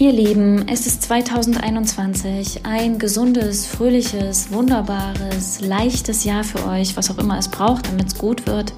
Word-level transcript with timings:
Ihr 0.00 0.12
Lieben, 0.12 0.66
es 0.66 0.86
ist 0.86 1.02
2021, 1.02 2.64
ein 2.64 2.98
gesundes, 2.98 3.66
fröhliches, 3.66 4.50
wunderbares, 4.50 5.60
leichtes 5.60 6.24
Jahr 6.24 6.42
für 6.42 6.66
euch, 6.66 6.96
was 6.96 7.10
auch 7.10 7.18
immer 7.18 7.36
es 7.36 7.48
braucht, 7.48 7.86
damit 7.86 8.06
es 8.06 8.16
gut 8.16 8.46
wird. 8.46 8.72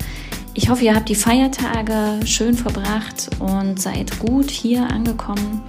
Ich 0.55 0.69
hoffe, 0.69 0.83
ihr 0.83 0.97
habt 0.97 1.09
die 1.09 1.15
Feiertage 1.15 2.27
schön 2.27 2.55
verbracht 2.55 3.31
und 3.39 3.81
seid 3.81 4.19
gut 4.19 4.51
hier 4.51 4.91
angekommen. 4.91 5.63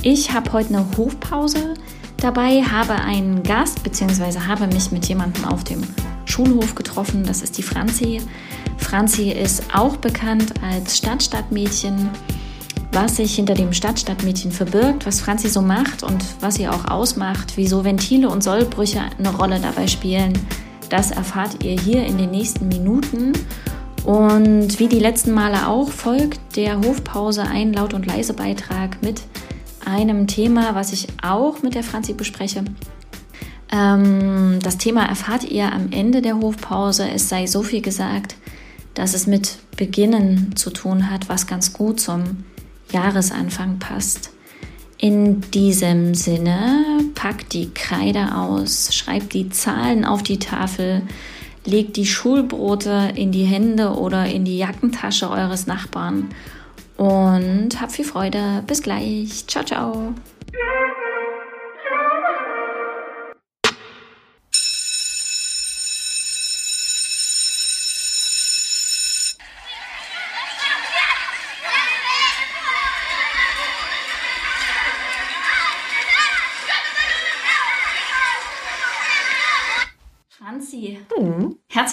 Ich 0.00 0.32
habe 0.32 0.54
heute 0.54 0.70
eine 0.70 0.86
Hofpause 0.96 1.74
dabei, 2.16 2.62
habe 2.62 2.94
einen 2.94 3.42
Gast 3.42 3.82
bzw. 3.82 4.40
habe 4.48 4.68
mich 4.68 4.90
mit 4.90 5.04
jemandem 5.06 5.44
auf 5.44 5.64
dem 5.64 5.82
Schulhof 6.24 6.74
getroffen. 6.74 7.24
Das 7.26 7.42
ist 7.42 7.58
die 7.58 7.62
Franzi. 7.62 8.22
Franzi 8.78 9.32
ist 9.32 9.64
auch 9.74 9.98
bekannt 9.98 10.54
als 10.62 10.96
Stadtstadtmädchen. 10.96 12.08
Was 13.00 13.14
sich 13.14 13.36
hinter 13.36 13.54
dem 13.54 13.72
Stadtstadtmädchen 13.72 14.50
verbirgt, 14.50 15.06
was 15.06 15.20
Franzi 15.20 15.48
so 15.48 15.62
macht 15.62 16.02
und 16.02 16.24
was 16.40 16.56
sie 16.56 16.66
auch 16.66 16.86
ausmacht, 16.86 17.52
wieso 17.54 17.84
Ventile 17.84 18.28
und 18.28 18.42
Sollbrüche 18.42 19.00
eine 19.16 19.32
Rolle 19.32 19.60
dabei 19.60 19.86
spielen, 19.86 20.32
das 20.88 21.12
erfahrt 21.12 21.62
ihr 21.62 21.80
hier 21.80 22.04
in 22.04 22.18
den 22.18 22.32
nächsten 22.32 22.66
Minuten. 22.66 23.34
Und 24.04 24.80
wie 24.80 24.88
die 24.88 24.98
letzten 24.98 25.30
Male 25.30 25.68
auch 25.68 25.90
folgt 25.90 26.56
der 26.56 26.80
Hofpause 26.80 27.42
ein 27.42 27.72
Laut- 27.72 27.94
und 27.94 28.04
Leise-Beitrag 28.04 29.00
mit 29.00 29.22
einem 29.86 30.26
Thema, 30.26 30.74
was 30.74 30.92
ich 30.92 31.06
auch 31.22 31.62
mit 31.62 31.76
der 31.76 31.84
Franzi 31.84 32.14
bespreche. 32.14 32.64
Ähm, 33.70 34.58
das 34.60 34.76
Thema 34.76 35.04
erfahrt 35.04 35.44
ihr 35.44 35.72
am 35.72 35.92
Ende 35.92 36.20
der 36.20 36.40
Hofpause. 36.40 37.08
Es 37.08 37.28
sei 37.28 37.46
so 37.46 37.62
viel 37.62 37.80
gesagt, 37.80 38.34
dass 38.94 39.14
es 39.14 39.28
mit 39.28 39.58
Beginnen 39.76 40.56
zu 40.56 40.70
tun 40.70 41.12
hat, 41.12 41.28
was 41.28 41.46
ganz 41.46 41.72
gut 41.72 42.00
zum 42.00 42.38
Jahresanfang 42.92 43.78
passt. 43.78 44.30
In 44.96 45.42
diesem 45.52 46.14
Sinne, 46.14 46.84
packt 47.14 47.52
die 47.52 47.70
Kreide 47.72 48.34
aus, 48.34 48.94
schreibt 48.94 49.32
die 49.32 49.48
Zahlen 49.48 50.04
auf 50.04 50.22
die 50.22 50.38
Tafel, 50.38 51.02
legt 51.64 51.96
die 51.96 52.06
Schulbrote 52.06 53.12
in 53.14 53.30
die 53.30 53.44
Hände 53.44 53.90
oder 53.90 54.26
in 54.26 54.44
die 54.44 54.58
Jackentasche 54.58 55.30
eures 55.30 55.66
Nachbarn 55.66 56.28
und 56.96 57.80
habt 57.80 57.92
viel 57.92 58.04
Freude. 58.04 58.64
Bis 58.66 58.82
gleich. 58.82 59.46
Ciao, 59.46 59.64
ciao. 59.64 60.14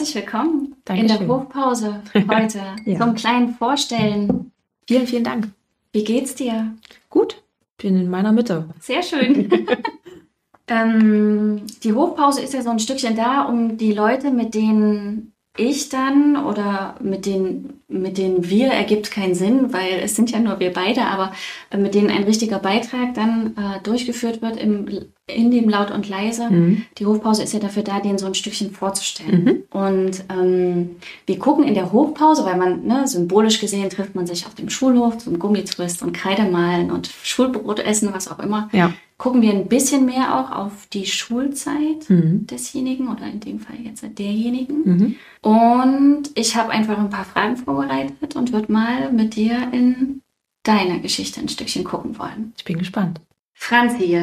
Herzlich 0.05 0.23
willkommen 0.23 0.75
Dankeschön. 0.85 1.09
in 1.09 1.27
der 1.27 1.35
Hofpause 1.35 2.01
heute 2.29 2.61
Ja. 2.85 2.99
zum 2.99 3.15
kleinen 3.15 3.55
Vorstellen. 3.55 4.51
Vielen, 4.87 5.07
vielen 5.07 5.23
Dank. 5.23 5.47
Wie 5.93 6.03
geht's 6.03 6.35
dir? 6.35 6.75
Gut, 7.09 7.41
bin 7.77 7.99
in 7.99 8.09
meiner 8.11 8.31
Mitte. 8.31 8.69
Sehr 8.79 9.01
schön. 9.01 9.49
ähm, 10.67 11.63
die 11.83 11.93
Hofpause 11.93 12.41
ist 12.41 12.53
ja 12.53 12.61
so 12.61 12.69
ein 12.69 12.77
Stückchen 12.77 13.15
da, 13.15 13.45
um 13.45 13.77
die 13.77 13.93
Leute, 13.93 14.29
mit 14.29 14.53
denen 14.53 15.33
ich 15.57 15.89
dann 15.89 16.35
oder 16.35 16.95
mit 17.01 17.25
denen, 17.25 17.81
mit 17.87 18.17
denen 18.17 18.49
wir 18.49 18.67
ergibt 18.67 19.11
keinen 19.11 19.35
Sinn, 19.35 19.71
weil 19.73 19.99
es 20.03 20.15
sind 20.15 20.31
ja 20.31 20.39
nur 20.39 20.59
wir 20.59 20.73
beide, 20.73 21.03
aber 21.03 21.31
äh, 21.69 21.77
mit 21.77 21.95
denen 21.95 22.09
ein 22.09 22.23
richtiger 22.23 22.59
Beitrag 22.59 23.13
dann 23.13 23.55
äh, 23.57 23.81
durchgeführt 23.83 24.41
wird 24.41 24.57
im, 24.57 24.87
in 25.27 25.51
dem 25.51 25.69
Laut 25.69 25.91
und 25.91 26.09
Leise. 26.09 26.49
Mhm. 26.49 26.85
Die 26.97 27.05
Hofpause 27.05 27.43
ist 27.43 27.53
ja 27.53 27.59
dafür 27.59 27.83
da, 27.83 27.99
den 27.99 28.17
so 28.17 28.25
ein 28.25 28.35
Stückchen 28.35 28.71
vorzustellen. 28.71 29.63
Und 29.71 30.23
ähm, 30.29 30.97
wir 31.25 31.39
gucken 31.39 31.63
in 31.63 31.73
der 31.73 31.91
Hofpause, 31.93 32.45
weil 32.45 32.57
man, 32.57 32.85
ne, 32.85 33.07
symbolisch 33.07 33.59
gesehen, 33.59 33.89
trifft 33.89 34.15
man 34.15 34.27
sich 34.27 34.45
auf 34.45 34.55
dem 34.55 34.69
Schulhof 34.69 35.17
zum 35.17 35.39
Gummitwist 35.39 36.01
und 36.01 36.13
Kreidemalen 36.13 36.91
und 36.91 37.09
Schulbrot 37.23 37.79
essen, 37.79 38.09
was 38.13 38.29
auch 38.29 38.39
immer. 38.39 38.69
Ja. 38.73 38.93
Gucken 39.17 39.41
wir 39.41 39.51
ein 39.53 39.67
bisschen 39.67 40.05
mehr 40.05 40.35
auch 40.37 40.51
auf 40.51 40.87
die 40.91 41.05
Schulzeit 41.05 42.09
Mhm. 42.09 42.47
desjenigen 42.47 43.07
oder 43.07 43.25
in 43.27 43.39
dem 43.39 43.59
Fall 43.59 43.77
jetzt 43.81 44.03
derjenigen. 44.17 44.81
Mhm. 44.83 45.15
Und 45.41 46.23
ich 46.35 46.55
habe 46.57 46.71
einfach 46.71 46.97
ein 46.97 47.09
paar 47.09 47.23
Fragen 47.23 47.55
vorbereitet 47.55 48.35
und 48.35 48.51
würde 48.51 48.71
mal 48.71 49.11
mit 49.13 49.35
dir 49.35 49.69
in 49.71 50.21
deine 50.63 50.99
Geschichte 50.99 51.39
ein 51.39 51.47
Stückchen 51.47 51.85
gucken 51.85 52.17
wollen. 52.19 52.53
Ich 52.57 52.65
bin 52.65 52.77
gespannt. 52.77 53.21
Franzi, 53.53 54.19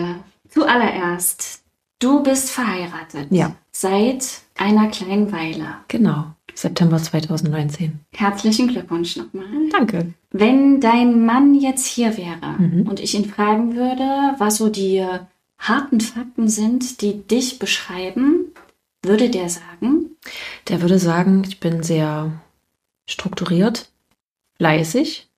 zuallererst, 0.51 1.63
du 1.99 2.23
bist 2.23 2.51
verheiratet. 2.51 3.29
Ja. 3.31 3.55
Seit 3.71 4.43
einer 4.59 4.89
kleinen 4.89 5.33
Weile. 5.33 5.77
Genau. 5.89 6.27
September 6.55 6.99
2019. 6.99 8.01
Herzlichen 8.13 8.69
Glückwunsch 8.69 9.17
nochmal. 9.17 9.47
Danke. 9.71 10.15
Wenn 10.31 10.81
dein 10.81 11.25
Mann 11.25 11.55
jetzt 11.55 11.87
hier 11.87 12.17
wäre 12.17 12.57
Mhm. 12.59 12.87
und 12.89 13.01
ich 13.01 13.15
ihn 13.15 13.25
fragen 13.27 13.75
würde, 13.77 14.35
was 14.39 14.57
so 14.57 14.69
die 14.69 15.05
harten 15.59 16.01
Fakten 16.01 16.49
sind, 16.49 17.01
die 17.01 17.23
dich 17.27 17.59
beschreiben, 17.59 18.47
würde 19.03 19.31
der 19.31 19.49
sagen, 19.49 20.11
Der 20.69 20.81
würde 20.81 20.99
sagen, 20.99 21.43
ich 21.47 21.59
bin 21.61 21.83
sehr 21.83 22.31
strukturiert, 23.07 23.91
fleißig, 24.57 25.29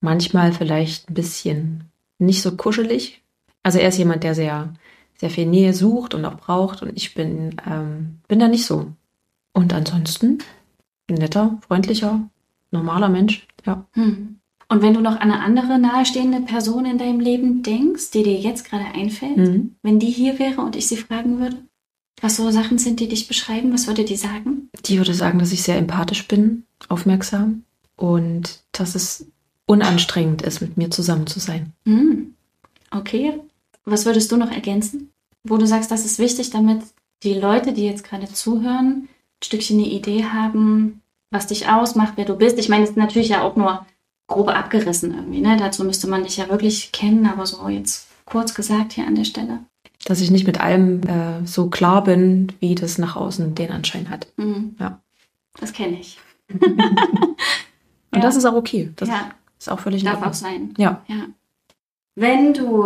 manchmal 0.00 0.52
vielleicht 0.52 1.10
ein 1.10 1.14
bisschen 1.14 1.84
nicht 2.18 2.40
so 2.42 2.56
kuschelig. 2.56 3.20
Also 3.62 3.78
er 3.78 3.88
ist 3.88 3.98
jemand, 3.98 4.24
der 4.24 4.34
sehr, 4.34 4.72
sehr 5.18 5.30
viel 5.30 5.46
Nähe 5.46 5.74
sucht 5.74 6.14
und 6.14 6.24
auch 6.24 6.36
braucht 6.38 6.82
und 6.82 6.96
ich 6.96 7.14
bin, 7.14 7.56
ähm, 7.68 8.18
bin 8.28 8.38
da 8.38 8.48
nicht 8.48 8.64
so. 8.64 8.92
Und 9.52 9.72
ansonsten 9.72 10.38
netter, 11.10 11.58
freundlicher, 11.66 12.28
normaler 12.70 13.08
Mensch. 13.08 13.46
Ja. 13.66 13.86
hm. 13.92 14.36
Und 14.68 14.80
wenn 14.80 14.94
du 14.94 15.00
noch 15.00 15.16
an 15.20 15.30
eine 15.30 15.40
andere 15.40 15.78
nahestehende 15.78 16.40
Person 16.40 16.86
in 16.86 16.96
deinem 16.96 17.20
Leben 17.20 17.62
denkst, 17.62 18.10
die 18.12 18.22
dir 18.22 18.38
jetzt 18.40 18.64
gerade 18.64 18.86
einfällt, 18.94 19.36
Mhm. 19.36 19.74
wenn 19.82 19.98
die 19.98 20.10
hier 20.10 20.38
wäre 20.38 20.62
und 20.62 20.76
ich 20.76 20.88
sie 20.88 20.96
fragen 20.96 21.40
würde, 21.40 21.58
was 22.22 22.36
so 22.36 22.50
Sachen 22.50 22.78
sind, 22.78 22.98
die 23.00 23.08
dich 23.08 23.28
beschreiben, 23.28 23.74
was 23.74 23.86
würde 23.86 24.04
die 24.06 24.16
sagen? 24.16 24.70
Die 24.86 24.96
würde 24.96 25.12
sagen, 25.12 25.38
dass 25.38 25.52
ich 25.52 25.62
sehr 25.62 25.76
empathisch 25.76 26.26
bin, 26.26 26.64
aufmerksam 26.88 27.64
und 27.96 28.60
dass 28.72 28.94
es 28.94 29.26
unanstrengend 29.66 30.40
ist, 30.40 30.62
mit 30.62 30.78
mir 30.78 30.90
zusammen 30.90 31.26
zu 31.26 31.38
sein. 31.38 31.72
Hm. 31.84 32.34
Okay. 32.90 33.38
Was 33.84 34.06
würdest 34.06 34.32
du 34.32 34.36
noch 34.38 34.50
ergänzen? 34.50 35.10
Wo 35.44 35.58
du 35.58 35.66
sagst, 35.66 35.90
das 35.90 36.06
ist 36.06 36.18
wichtig, 36.18 36.48
damit 36.50 36.80
die 37.24 37.34
Leute, 37.34 37.72
die 37.74 37.84
jetzt 37.84 38.04
gerade 38.04 38.32
zuhören, 38.32 39.08
Stückchen 39.42 39.78
eine 39.78 39.88
Idee 39.88 40.24
haben, 40.24 41.02
was 41.30 41.46
dich 41.46 41.68
ausmacht, 41.68 42.14
wer 42.16 42.24
du 42.24 42.36
bist. 42.36 42.58
Ich 42.58 42.68
meine, 42.68 42.84
es 42.84 42.90
ist 42.90 42.96
natürlich 42.96 43.30
ja 43.30 43.42
auch 43.42 43.56
nur 43.56 43.84
grob 44.28 44.48
abgerissen 44.48 45.14
irgendwie. 45.14 45.40
Ne? 45.40 45.56
Dazu 45.58 45.84
müsste 45.84 46.08
man 46.08 46.24
dich 46.24 46.36
ja 46.36 46.48
wirklich 46.48 46.92
kennen, 46.92 47.26
aber 47.26 47.46
so 47.46 47.68
jetzt 47.68 48.08
kurz 48.24 48.54
gesagt 48.54 48.92
hier 48.92 49.06
an 49.06 49.14
der 49.14 49.24
Stelle. 49.24 49.60
Dass 50.04 50.20
ich 50.20 50.30
nicht 50.30 50.46
mit 50.46 50.60
allem 50.60 51.02
äh, 51.02 51.46
so 51.46 51.68
klar 51.70 52.02
bin, 52.04 52.52
wie 52.60 52.74
das 52.74 52.98
nach 52.98 53.16
außen 53.16 53.54
den 53.54 53.70
Anschein 53.70 54.10
hat. 54.10 54.26
Hm. 54.36 54.76
Ja. 54.80 55.00
Das 55.60 55.72
kenne 55.72 55.98
ich. 56.00 56.18
Und 58.12 58.18
Ja. 58.18 58.20
das 58.20 58.36
ist 58.36 58.44
auch 58.44 58.54
okay. 58.54 58.90
Das 58.96 59.08
ja, 59.08 59.30
ist 59.58 59.70
auch 59.70 59.78
völlig 59.80 60.04
darf 60.04 60.22
auch 60.22 60.34
sein. 60.34 60.74
Ja. 60.76 61.02
Ja. 61.08 61.26
Wenn 62.14 62.52
du 62.52 62.84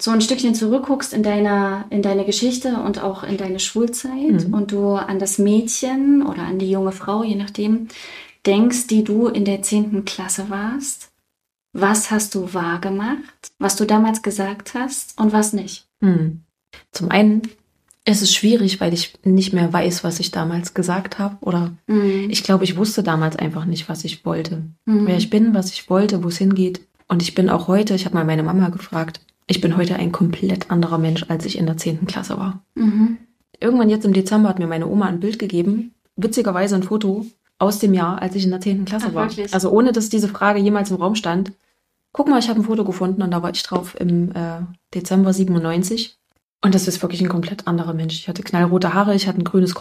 so 0.00 0.10
ein 0.10 0.20
Stückchen 0.22 0.54
zurückguckst 0.54 1.12
in 1.12 1.22
deiner, 1.22 1.84
in 1.90 2.00
deine 2.00 2.24
Geschichte 2.24 2.76
und 2.76 3.02
auch 3.02 3.22
in 3.22 3.36
deine 3.36 3.58
Schulzeit 3.60 4.46
Mhm. 4.48 4.54
und 4.54 4.72
du 4.72 4.94
an 4.94 5.18
das 5.18 5.38
Mädchen 5.38 6.22
oder 6.26 6.42
an 6.44 6.58
die 6.58 6.70
junge 6.70 6.92
Frau, 6.92 7.22
je 7.22 7.34
nachdem, 7.34 7.88
denkst, 8.46 8.86
die 8.86 9.04
du 9.04 9.28
in 9.28 9.44
der 9.44 9.60
10. 9.62 10.04
Klasse 10.06 10.48
warst, 10.48 11.10
was 11.74 12.10
hast 12.10 12.34
du 12.34 12.54
wahrgemacht, 12.54 13.52
was 13.58 13.76
du 13.76 13.84
damals 13.84 14.22
gesagt 14.22 14.74
hast 14.74 15.18
und 15.20 15.32
was 15.32 15.52
nicht? 15.52 15.86
Hm. 16.02 16.40
Zum 16.92 17.10
einen 17.10 17.42
ist 18.04 18.20
es 18.22 18.34
schwierig, 18.34 18.80
weil 18.80 18.92
ich 18.92 19.14
nicht 19.22 19.52
mehr 19.52 19.72
weiß, 19.72 20.02
was 20.02 20.18
ich 20.18 20.32
damals 20.32 20.74
gesagt 20.74 21.18
habe. 21.20 21.36
Oder 21.40 21.72
Mhm. 21.86 22.28
ich 22.30 22.42
glaube, 22.42 22.64
ich 22.64 22.76
wusste 22.76 23.02
damals 23.04 23.36
einfach 23.36 23.64
nicht, 23.64 23.88
was 23.88 24.04
ich 24.04 24.24
wollte. 24.24 24.62
Mhm. 24.86 25.06
Wer 25.06 25.18
ich 25.18 25.30
bin, 25.30 25.54
was 25.54 25.70
ich 25.72 25.88
wollte, 25.88 26.24
wo 26.24 26.28
es 26.28 26.38
hingeht. 26.38 26.80
Und 27.12 27.20
ich 27.20 27.34
bin 27.34 27.50
auch 27.50 27.68
heute, 27.68 27.94
ich 27.94 28.06
habe 28.06 28.14
mal 28.14 28.24
meine 28.24 28.42
Mama 28.42 28.70
gefragt, 28.70 29.20
ich 29.46 29.60
bin 29.60 29.76
heute 29.76 29.96
ein 29.96 30.12
komplett 30.12 30.70
anderer 30.70 30.96
Mensch, 30.96 31.26
als 31.28 31.44
ich 31.44 31.58
in 31.58 31.66
der 31.66 31.76
10. 31.76 32.06
Klasse 32.06 32.38
war. 32.38 32.64
Mhm. 32.74 33.18
Irgendwann 33.60 33.90
jetzt 33.90 34.06
im 34.06 34.14
Dezember 34.14 34.48
hat 34.48 34.58
mir 34.58 34.66
meine 34.66 34.86
Oma 34.86 35.08
ein 35.08 35.20
Bild 35.20 35.38
gegeben, 35.38 35.92
witzigerweise 36.16 36.74
ein 36.74 36.84
Foto 36.84 37.26
aus 37.58 37.80
dem 37.80 37.92
Jahr, 37.92 38.22
als 38.22 38.34
ich 38.34 38.44
in 38.44 38.50
der 38.50 38.62
10. 38.62 38.86
Klasse 38.86 39.08
Ach, 39.10 39.14
war. 39.14 39.28
wirklich? 39.28 39.52
Also 39.52 39.70
ohne, 39.70 39.92
dass 39.92 40.08
diese 40.08 40.26
Frage 40.26 40.58
jemals 40.58 40.90
im 40.90 40.96
Raum 40.96 41.14
stand. 41.14 41.52
Guck 42.12 42.28
mal, 42.28 42.38
ich 42.38 42.48
habe 42.48 42.60
ein 42.60 42.64
Foto 42.64 42.82
gefunden 42.82 43.20
und 43.20 43.30
da 43.30 43.42
war 43.42 43.50
ich 43.50 43.62
drauf 43.62 43.94
im 44.00 44.32
äh, 44.34 44.60
Dezember 44.94 45.34
97. 45.34 46.16
Und 46.62 46.74
das 46.74 46.88
ist 46.88 47.02
wirklich 47.02 47.20
ein 47.20 47.28
komplett 47.28 47.66
anderer 47.66 47.92
Mensch. 47.92 48.14
Ich 48.14 48.28
hatte 48.28 48.42
knallrote 48.42 48.94
Haare, 48.94 49.14
ich 49.14 49.28
hatte 49.28 49.38
ein 49.38 49.44
grünes 49.44 49.74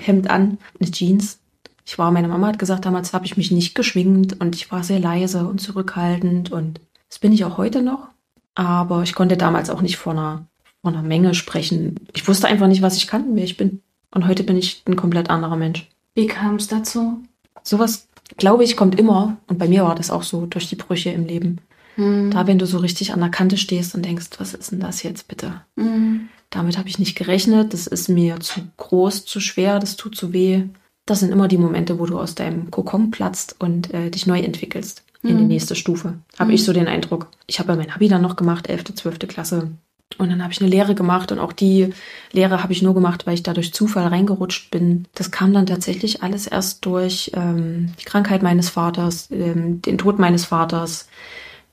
Hemd 0.00 0.28
an, 0.28 0.58
eine 0.80 0.90
Jeans. 0.90 1.38
Ich 1.84 1.98
war, 1.98 2.10
meine 2.10 2.28
Mama 2.28 2.48
hat 2.48 2.58
gesagt, 2.58 2.84
damals 2.84 3.12
habe 3.12 3.26
ich 3.26 3.36
mich 3.36 3.50
nicht 3.50 3.74
geschwingt 3.74 4.40
und 4.40 4.54
ich 4.54 4.70
war 4.70 4.84
sehr 4.84 5.00
leise 5.00 5.46
und 5.46 5.60
zurückhaltend 5.60 6.52
und 6.52 6.80
das 7.08 7.18
bin 7.18 7.32
ich 7.32 7.44
auch 7.44 7.58
heute 7.58 7.82
noch. 7.82 8.08
Aber 8.54 9.02
ich 9.02 9.14
konnte 9.14 9.36
damals 9.36 9.70
auch 9.70 9.82
nicht 9.82 9.96
vor 9.96 10.12
einer, 10.12 10.46
vor 10.80 10.92
einer 10.92 11.02
Menge 11.02 11.34
sprechen. 11.34 11.96
Ich 12.14 12.26
wusste 12.28 12.46
einfach 12.48 12.68
nicht, 12.68 12.82
was 12.82 12.96
ich 12.96 13.06
kann, 13.06 13.34
wer 13.34 13.44
ich 13.44 13.56
bin. 13.56 13.82
Und 14.14 14.26
heute 14.26 14.44
bin 14.44 14.56
ich 14.56 14.82
ein 14.86 14.96
komplett 14.96 15.30
anderer 15.30 15.56
Mensch. 15.56 15.88
Wie 16.14 16.26
kam 16.26 16.56
es 16.56 16.68
dazu? 16.68 17.22
Sowas, 17.62 18.08
glaube 18.36 18.64
ich, 18.64 18.76
kommt 18.76 18.98
immer. 18.98 19.36
Und 19.46 19.58
bei 19.58 19.68
mir 19.68 19.84
war 19.84 19.94
das 19.94 20.10
auch 20.10 20.22
so 20.22 20.46
durch 20.46 20.68
die 20.68 20.76
Brüche 20.76 21.10
im 21.10 21.26
Leben. 21.26 21.58
Hm. 21.96 22.30
Da, 22.30 22.46
wenn 22.46 22.58
du 22.58 22.66
so 22.66 22.78
richtig 22.78 23.12
an 23.12 23.20
der 23.20 23.30
Kante 23.30 23.56
stehst 23.56 23.94
und 23.94 24.04
denkst, 24.04 24.30
was 24.38 24.54
ist 24.54 24.72
denn 24.72 24.80
das 24.80 25.02
jetzt 25.02 25.28
bitte? 25.28 25.62
Hm. 25.76 26.28
Damit 26.50 26.76
habe 26.76 26.88
ich 26.88 26.98
nicht 26.98 27.16
gerechnet. 27.16 27.72
Das 27.72 27.86
ist 27.86 28.08
mir 28.08 28.40
zu 28.40 28.60
groß, 28.76 29.24
zu 29.24 29.40
schwer, 29.40 29.78
das 29.78 29.96
tut 29.96 30.16
zu 30.16 30.32
weh. 30.32 30.64
Das 31.06 31.20
sind 31.20 31.32
immer 31.32 31.48
die 31.48 31.58
Momente, 31.58 31.98
wo 31.98 32.06
du 32.06 32.18
aus 32.18 32.34
deinem 32.34 32.70
Kokon 32.70 33.10
platzt 33.10 33.56
und 33.58 33.92
äh, 33.92 34.10
dich 34.10 34.26
neu 34.26 34.38
entwickelst 34.40 35.02
in 35.22 35.36
die 35.36 35.42
Mhm. 35.42 35.48
nächste 35.48 35.74
Stufe. 35.76 36.14
Habe 36.38 36.48
Mhm. 36.50 36.54
ich 36.54 36.64
so 36.64 36.72
den 36.72 36.88
Eindruck. 36.88 37.28
Ich 37.46 37.58
habe 37.58 37.72
ja 37.72 37.76
mein 37.76 37.90
Abi 37.90 38.08
dann 38.08 38.22
noch 38.22 38.36
gemacht, 38.36 38.68
11., 38.68 38.94
12. 38.94 39.26
Klasse. 39.28 39.70
Und 40.18 40.30
dann 40.30 40.42
habe 40.42 40.52
ich 40.52 40.60
eine 40.60 40.68
Lehre 40.68 40.94
gemacht 40.94 41.32
und 41.32 41.38
auch 41.38 41.52
die 41.52 41.94
Lehre 42.32 42.62
habe 42.62 42.72
ich 42.72 42.82
nur 42.82 42.92
gemacht, 42.94 43.26
weil 43.26 43.34
ich 43.34 43.42
da 43.42 43.54
durch 43.54 43.72
Zufall 43.72 44.06
reingerutscht 44.08 44.70
bin. 44.70 45.06
Das 45.14 45.30
kam 45.30 45.52
dann 45.54 45.64
tatsächlich 45.66 46.22
alles 46.22 46.46
erst 46.46 46.84
durch 46.84 47.30
ähm, 47.34 47.92
die 47.98 48.04
Krankheit 48.04 48.42
meines 48.42 48.68
Vaters, 48.68 49.28
ähm, 49.30 49.80
den 49.80 49.96
Tod 49.98 50.18
meines 50.18 50.44
Vaters, 50.44 51.08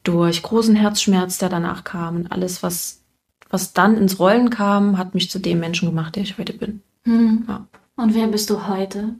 durch 0.03 0.41
großen 0.41 0.75
Herzschmerz, 0.75 1.37
der 1.37 1.49
danach 1.49 1.83
kam 1.83 2.15
und 2.15 2.31
alles, 2.31 2.63
was, 2.63 3.01
was 3.49 3.73
dann 3.73 3.97
ins 3.97 4.19
Rollen 4.19 4.49
kam, 4.49 4.97
hat 4.97 5.13
mich 5.13 5.29
zu 5.29 5.39
dem 5.39 5.59
Menschen 5.59 5.89
gemacht, 5.89 6.15
der 6.15 6.23
ich 6.23 6.37
heute 6.37 6.53
bin. 6.53 6.81
Hm. 7.03 7.43
Ja. 7.47 7.67
Und 7.99 8.15
wer 8.15 8.27
bist 8.27 8.49
du 8.49 8.65
heute? 8.67 9.15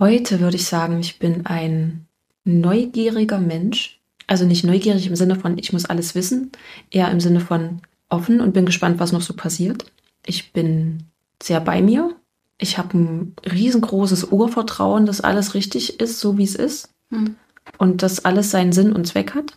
Heute 0.00 0.40
würde 0.40 0.56
ich 0.56 0.66
sagen, 0.66 0.98
ich 0.98 1.20
bin 1.20 1.46
ein 1.46 2.08
neugieriger 2.44 3.38
Mensch. 3.38 4.00
Also 4.26 4.44
nicht 4.44 4.64
neugierig 4.64 5.06
im 5.06 5.14
Sinne 5.14 5.36
von, 5.36 5.56
ich 5.56 5.72
muss 5.72 5.84
alles 5.84 6.16
wissen, 6.16 6.50
eher 6.90 7.12
im 7.12 7.20
Sinne 7.20 7.38
von 7.38 7.80
offen 8.08 8.40
und 8.40 8.52
bin 8.52 8.66
gespannt, 8.66 8.98
was 8.98 9.12
noch 9.12 9.22
so 9.22 9.34
passiert. 9.34 9.84
Ich 10.26 10.52
bin 10.52 11.04
sehr 11.40 11.60
bei 11.60 11.80
mir. 11.80 12.16
Ich 12.58 12.76
habe 12.76 12.98
ein 12.98 13.36
riesengroßes 13.48 14.24
Urvertrauen, 14.32 15.06
dass 15.06 15.20
alles 15.20 15.54
richtig 15.54 16.00
ist, 16.00 16.18
so 16.18 16.36
wie 16.38 16.44
es 16.44 16.56
ist. 16.56 16.88
Hm. 17.10 17.36
Und 17.78 18.02
dass 18.02 18.24
alles 18.24 18.50
seinen 18.50 18.72
Sinn 18.72 18.92
und 18.92 19.06
Zweck 19.06 19.36
hat. 19.36 19.56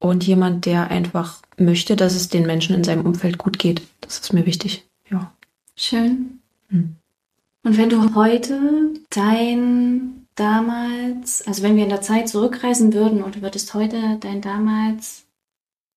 Und 0.00 0.26
jemand, 0.26 0.66
der 0.66 0.90
einfach 0.90 1.40
möchte, 1.56 1.94
dass 1.94 2.16
es 2.16 2.28
den 2.28 2.46
Menschen 2.46 2.74
in 2.74 2.82
seinem 2.82 3.06
Umfeld 3.06 3.38
gut 3.38 3.60
geht. 3.60 3.82
Das 4.00 4.18
ist 4.18 4.32
mir 4.32 4.44
wichtig. 4.44 4.88
Ja. 5.08 5.32
Schön. 5.76 6.40
Hm. 6.68 6.96
Und 7.64 7.76
wenn 7.78 7.90
du 7.90 8.14
heute 8.14 8.92
dein 9.10 10.26
damals, 10.34 11.46
also 11.46 11.62
wenn 11.62 11.76
wir 11.76 11.84
in 11.84 11.90
der 11.90 12.00
Zeit 12.00 12.28
zurückreisen 12.28 12.92
würden 12.92 13.22
und 13.22 13.36
du 13.36 13.42
würdest 13.42 13.72
heute 13.74 14.16
dein 14.20 14.40
damals 14.40 15.24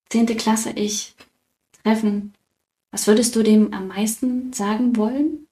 10. 0.09 0.27
Klasse 0.37 0.71
Ich 0.71 1.15
treffen, 1.83 2.33
was 2.91 3.07
würdest 3.07 3.35
du 3.35 3.43
dem 3.43 3.73
am 3.73 3.87
meisten 3.87 4.53
sagen 4.53 4.95
wollen? 4.95 5.47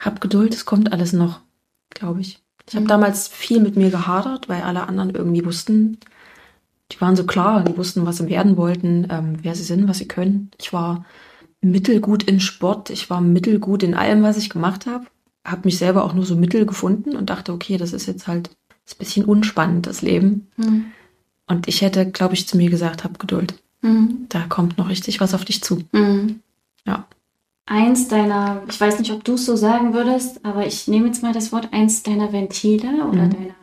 Hab 0.00 0.20
Geduld, 0.20 0.54
es 0.54 0.64
kommt 0.64 0.92
alles 0.92 1.12
noch, 1.12 1.40
glaube 1.90 2.20
ich. 2.22 2.38
Ich 2.66 2.74
habe 2.74 2.84
Mhm. 2.84 2.88
damals 2.88 3.28
viel 3.28 3.60
mit 3.60 3.76
mir 3.76 3.90
gehadert, 3.90 4.48
weil 4.48 4.62
alle 4.62 4.88
anderen 4.88 5.10
irgendwie 5.10 5.44
wussten, 5.44 5.98
die 6.92 7.00
waren 7.00 7.16
so 7.16 7.24
klar, 7.24 7.62
die 7.64 7.76
wussten, 7.76 8.06
was 8.06 8.16
sie 8.16 8.28
werden 8.28 8.56
wollten, 8.56 9.06
ähm, 9.10 9.36
wer 9.42 9.54
sie 9.54 9.62
sind, 9.62 9.88
was 9.88 9.98
sie 9.98 10.08
können. 10.08 10.50
Ich 10.58 10.72
war 10.72 11.04
mittelgut 11.60 12.22
in 12.22 12.40
Sport, 12.40 12.90
ich 12.90 13.10
war 13.10 13.20
mittelgut 13.20 13.82
in 13.82 13.94
allem, 13.94 14.22
was 14.22 14.38
ich 14.38 14.48
gemacht 14.50 14.86
habe. 14.86 15.06
Habe 15.44 15.62
mich 15.64 15.78
selber 15.78 16.04
auch 16.04 16.12
nur 16.14 16.26
so 16.26 16.36
mittel 16.36 16.66
gefunden 16.66 17.16
und 17.16 17.30
dachte, 17.30 17.52
okay, 17.52 17.76
das 17.76 17.92
ist 17.92 18.06
jetzt 18.06 18.26
halt 18.26 18.50
ist 18.86 18.96
ein 18.96 18.98
bisschen 18.98 19.24
unspannend, 19.24 19.86
das 19.86 20.02
Leben. 20.02 20.48
Hm. 20.56 20.86
Und 21.46 21.68
ich 21.68 21.82
hätte, 21.82 22.10
glaube 22.10 22.34
ich, 22.34 22.46
zu 22.48 22.56
mir 22.56 22.70
gesagt, 22.70 23.04
hab 23.04 23.18
Geduld. 23.18 23.54
Hm. 23.82 24.26
Da 24.28 24.42
kommt 24.48 24.78
noch 24.78 24.88
richtig 24.88 25.20
was 25.20 25.34
auf 25.34 25.44
dich 25.44 25.62
zu. 25.62 25.82
Hm. 25.92 26.40
Ja. 26.86 27.06
Eins 27.66 28.08
deiner, 28.08 28.62
ich 28.68 28.80
weiß 28.80 28.98
nicht, 28.98 29.12
ob 29.12 29.22
du 29.24 29.34
es 29.34 29.46
so 29.46 29.54
sagen 29.56 29.94
würdest, 29.94 30.44
aber 30.44 30.66
ich 30.66 30.88
nehme 30.88 31.06
jetzt 31.06 31.22
mal 31.22 31.32
das 31.32 31.52
Wort, 31.52 31.72
eins 31.72 32.02
deiner 32.02 32.32
Ventile 32.32 33.04
oder 33.06 33.26
Mhm. 33.26 33.30
deiner, 33.30 33.54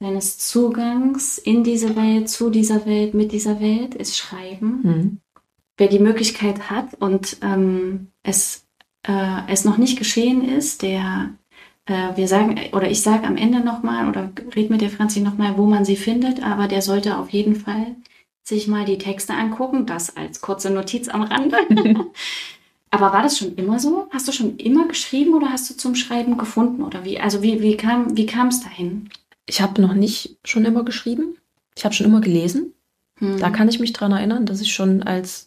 deines 0.00 0.38
Zugangs 0.38 1.38
in 1.38 1.62
diese 1.62 1.94
Welt, 1.94 2.28
zu 2.28 2.50
dieser 2.50 2.84
Welt, 2.86 3.14
mit 3.14 3.30
dieser 3.32 3.60
Welt 3.60 3.94
ist 3.94 4.16
Schreiben. 4.16 4.80
Mhm. 4.82 5.18
wer 5.78 5.88
die 5.88 5.98
Möglichkeit 5.98 6.70
hat 6.70 6.94
und 7.00 7.38
ähm, 7.42 8.08
es, 8.22 8.61
äh, 9.06 9.42
es 9.48 9.64
noch 9.64 9.78
nicht 9.78 9.98
geschehen 9.98 10.48
ist, 10.48 10.82
der 10.82 11.30
äh, 11.86 12.16
wir 12.16 12.28
sagen, 12.28 12.58
oder 12.72 12.90
ich 12.90 13.02
sage 13.02 13.26
am 13.26 13.36
Ende 13.36 13.60
nochmal 13.60 14.08
oder 14.08 14.30
red 14.54 14.70
mit 14.70 14.80
der 14.80 14.90
Franzi 14.90 15.20
nochmal, 15.20 15.56
wo 15.58 15.66
man 15.66 15.84
sie 15.84 15.96
findet, 15.96 16.42
aber 16.42 16.68
der 16.68 16.82
sollte 16.82 17.18
auf 17.18 17.30
jeden 17.30 17.56
Fall 17.56 17.96
sich 18.44 18.66
mal 18.66 18.84
die 18.84 18.98
Texte 18.98 19.34
angucken, 19.34 19.86
das 19.86 20.16
als 20.16 20.40
kurze 20.40 20.70
Notiz 20.70 21.08
am 21.08 21.22
Rande. 21.22 21.58
aber 22.90 23.12
war 23.12 23.22
das 23.22 23.38
schon 23.38 23.54
immer 23.54 23.78
so? 23.78 24.08
Hast 24.10 24.28
du 24.28 24.32
schon 24.32 24.56
immer 24.56 24.88
geschrieben 24.88 25.34
oder 25.34 25.50
hast 25.50 25.70
du 25.70 25.76
zum 25.76 25.94
Schreiben 25.94 26.38
gefunden 26.38 26.82
oder 26.82 27.04
wie? 27.04 27.20
Also 27.20 27.42
wie, 27.42 27.62
wie 27.62 27.76
kam 27.76 28.16
wie 28.16 28.26
kam 28.26 28.48
es 28.48 28.62
dahin? 28.62 29.08
Ich 29.46 29.60
habe 29.60 29.80
noch 29.80 29.94
nicht 29.94 30.38
schon 30.44 30.64
immer 30.64 30.84
geschrieben. 30.84 31.36
Ich 31.76 31.84
habe 31.84 31.94
schon 31.94 32.06
immer 32.06 32.20
gelesen. 32.20 32.74
Hm. 33.18 33.38
Da 33.38 33.50
kann 33.50 33.68
ich 33.68 33.78
mich 33.78 33.92
dran 33.92 34.12
erinnern, 34.12 34.46
dass 34.46 34.60
ich 34.60 34.72
schon 34.72 35.02
als, 35.02 35.46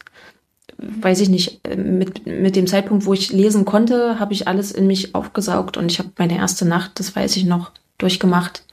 weiß 0.77 1.21
ich 1.21 1.29
nicht, 1.29 1.61
äh, 1.67 1.75
mit, 1.75 2.25
mit 2.25 2.55
dem 2.55 2.67
Zeitpunkt, 2.67 3.05
wo 3.05 3.13
ich 3.13 3.31
lesen 3.31 3.65
konnte, 3.65 4.19
habe 4.19 4.33
ich 4.33 4.47
alles 4.47 4.71
in 4.71 4.87
mich 4.87 5.15
aufgesaugt 5.15 5.77
und 5.77 5.91
ich 5.91 5.99
habe 5.99 6.09
meine 6.17 6.37
erste 6.37 6.65
Nacht, 6.65 6.99
das 6.99 7.15
weiß 7.15 7.35
ich 7.37 7.45
noch, 7.45 7.71
durchgemacht 7.97 8.63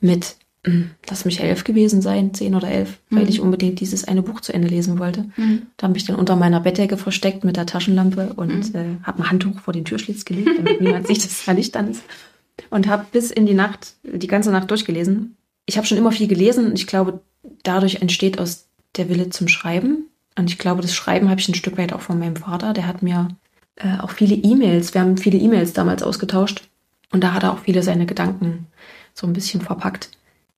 mit, 0.00 0.36
hm, 0.64 0.90
lass 1.08 1.24
mich 1.24 1.40
elf 1.40 1.64
gewesen 1.64 2.02
sein, 2.02 2.34
zehn 2.34 2.54
oder 2.54 2.68
elf, 2.68 2.98
weil 3.10 3.22
Mhm. 3.22 3.28
ich 3.28 3.40
unbedingt 3.40 3.80
dieses 3.80 4.04
eine 4.04 4.22
Buch 4.22 4.40
zu 4.40 4.52
Ende 4.52 4.68
lesen 4.68 4.98
wollte. 4.98 5.24
Hm. 5.36 5.62
Da 5.76 5.88
habe 5.88 5.96
ich 5.96 6.04
dann 6.04 6.16
unter 6.16 6.36
meiner 6.36 6.60
Bettdecke 6.60 6.96
versteckt 6.98 7.44
mit 7.44 7.56
der 7.56 7.66
Taschenlampe 7.66 8.32
und 8.36 8.74
Mhm. 8.74 8.74
äh, 8.78 8.84
habe 9.04 9.22
ein 9.22 9.30
Handtuch 9.30 9.60
vor 9.60 9.72
den 9.72 9.84
Türschlitz 9.84 10.24
gelegt, 10.24 10.50
damit 10.58 10.80
niemand 10.80 11.06
sieht, 11.06 11.24
dass 11.24 11.44
da 11.46 11.52
Licht 11.52 11.76
an 11.76 11.90
ist. 11.90 12.02
Und 12.70 12.86
habe 12.88 13.06
bis 13.12 13.30
in 13.30 13.46
die 13.46 13.54
Nacht, 13.54 13.94
die 14.02 14.26
ganze 14.26 14.50
Nacht 14.50 14.70
durchgelesen. 14.70 15.36
Ich 15.66 15.76
habe 15.76 15.86
schon 15.86 15.98
immer 15.98 16.12
viel 16.12 16.26
gelesen 16.28 16.66
und 16.66 16.78
ich 16.78 16.86
glaube, 16.86 17.20
dadurch 17.62 17.96
entsteht 17.96 18.38
aus 18.38 18.66
der 18.96 19.08
Wille 19.08 19.30
zum 19.30 19.48
Schreiben. 19.48 20.06
Und 20.38 20.50
ich 20.50 20.58
glaube, 20.58 20.82
das 20.82 20.94
Schreiben 20.94 21.30
habe 21.30 21.40
ich 21.40 21.48
ein 21.48 21.54
Stück 21.54 21.78
weit 21.78 21.92
auch 21.92 22.02
von 22.02 22.18
meinem 22.18 22.36
Vater. 22.36 22.72
Der 22.72 22.86
hat 22.86 23.02
mir 23.02 23.28
äh, 23.76 23.98
auch 23.98 24.10
viele 24.10 24.34
E-Mails, 24.34 24.94
wir 24.94 25.00
haben 25.00 25.16
viele 25.16 25.38
E-Mails 25.38 25.72
damals 25.72 26.02
ausgetauscht. 26.02 26.68
Und 27.12 27.22
da 27.22 27.32
hat 27.32 27.42
er 27.42 27.52
auch 27.52 27.60
viele 27.60 27.82
seine 27.82 28.06
Gedanken 28.06 28.66
so 29.14 29.26
ein 29.26 29.32
bisschen 29.32 29.60
verpackt. 29.60 30.10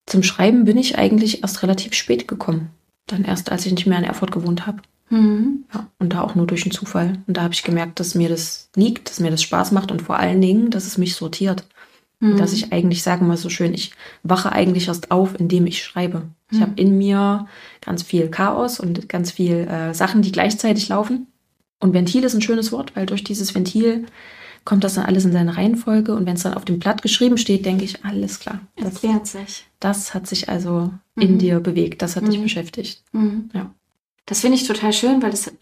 Zum 0.06 0.22
Schreiben 0.22 0.64
bin 0.64 0.78
ich 0.78 0.98
eigentlich 0.98 1.42
erst 1.42 1.62
relativ 1.62 1.94
spät 1.94 2.26
gekommen. 2.26 2.70
Dann 3.06 3.24
erst, 3.24 3.52
als 3.52 3.66
ich 3.66 3.72
nicht 3.72 3.86
mehr 3.86 3.98
in 3.98 4.04
Erfurt 4.04 4.32
gewohnt 4.32 4.66
habe. 4.66 4.82
Hm. 5.08 5.64
Ja, 5.72 5.86
und 5.98 6.12
da 6.12 6.22
auch 6.22 6.34
nur 6.34 6.46
durch 6.46 6.64
einen 6.64 6.72
Zufall. 6.72 7.18
Und 7.26 7.36
da 7.36 7.42
habe 7.42 7.54
ich 7.54 7.62
gemerkt, 7.62 8.00
dass 8.00 8.14
mir 8.14 8.28
das 8.28 8.70
liegt, 8.74 9.08
dass 9.08 9.20
mir 9.20 9.30
das 9.30 9.42
Spaß 9.42 9.72
macht 9.72 9.90
und 9.90 10.02
vor 10.02 10.18
allen 10.18 10.40
Dingen, 10.40 10.70
dass 10.70 10.86
es 10.86 10.98
mich 10.98 11.14
sortiert. 11.14 11.64
Hm. 12.20 12.36
Dass 12.36 12.52
ich 12.52 12.72
eigentlich, 12.72 13.02
sagen 13.02 13.22
wir 13.22 13.28
mal 13.28 13.36
so 13.36 13.48
schön, 13.48 13.74
ich 13.74 13.92
wache 14.22 14.50
eigentlich 14.52 14.88
erst 14.88 15.10
auf, 15.10 15.38
indem 15.38 15.66
ich 15.66 15.82
schreibe. 15.82 16.22
Ich 16.50 16.56
Hm. 16.58 16.62
habe 16.62 16.72
in 16.80 16.96
mir 16.98 17.46
ganz 17.80 18.02
viel 18.02 18.28
Chaos 18.28 18.80
und 18.80 19.08
ganz 19.08 19.30
viel 19.32 19.68
äh, 19.68 19.92
Sachen, 19.94 20.22
die 20.22 20.32
gleichzeitig 20.32 20.88
laufen. 20.88 21.26
Und 21.80 21.92
Ventil 21.92 22.24
ist 22.24 22.34
ein 22.34 22.42
schönes 22.42 22.72
Wort, 22.72 22.96
weil 22.96 23.06
durch 23.06 23.22
dieses 23.22 23.54
Ventil 23.54 24.06
kommt 24.64 24.82
das 24.84 24.94
dann 24.94 25.04
alles 25.06 25.24
in 25.24 25.32
seine 25.32 25.56
Reihenfolge. 25.56 26.14
Und 26.14 26.26
wenn 26.26 26.34
es 26.36 26.42
dann 26.42 26.54
auf 26.54 26.64
dem 26.64 26.78
Blatt 26.78 27.02
geschrieben 27.02 27.38
steht, 27.38 27.64
denke 27.66 27.84
ich, 27.84 28.04
alles 28.04 28.40
klar. 28.40 28.60
Das, 28.76 28.94
erklärt 28.94 29.26
sich. 29.26 29.66
das 29.80 30.12
hat 30.14 30.26
sich 30.26 30.48
also 30.48 30.90
in 31.16 31.34
Mhm. 31.34 31.38
dir 31.38 31.60
bewegt, 31.60 32.02
das 32.02 32.16
hat 32.16 32.26
dich 32.26 32.38
Mhm. 32.38 32.42
beschäftigt. 32.44 33.02
Mhm. 33.12 33.50
Ja. 33.54 33.70
Das 34.26 34.40
finde 34.40 34.56
ich 34.56 34.66
total 34.66 34.92
schön, 34.92 35.22
weil 35.22 35.30
das 35.30 35.46
äh, 35.48 35.52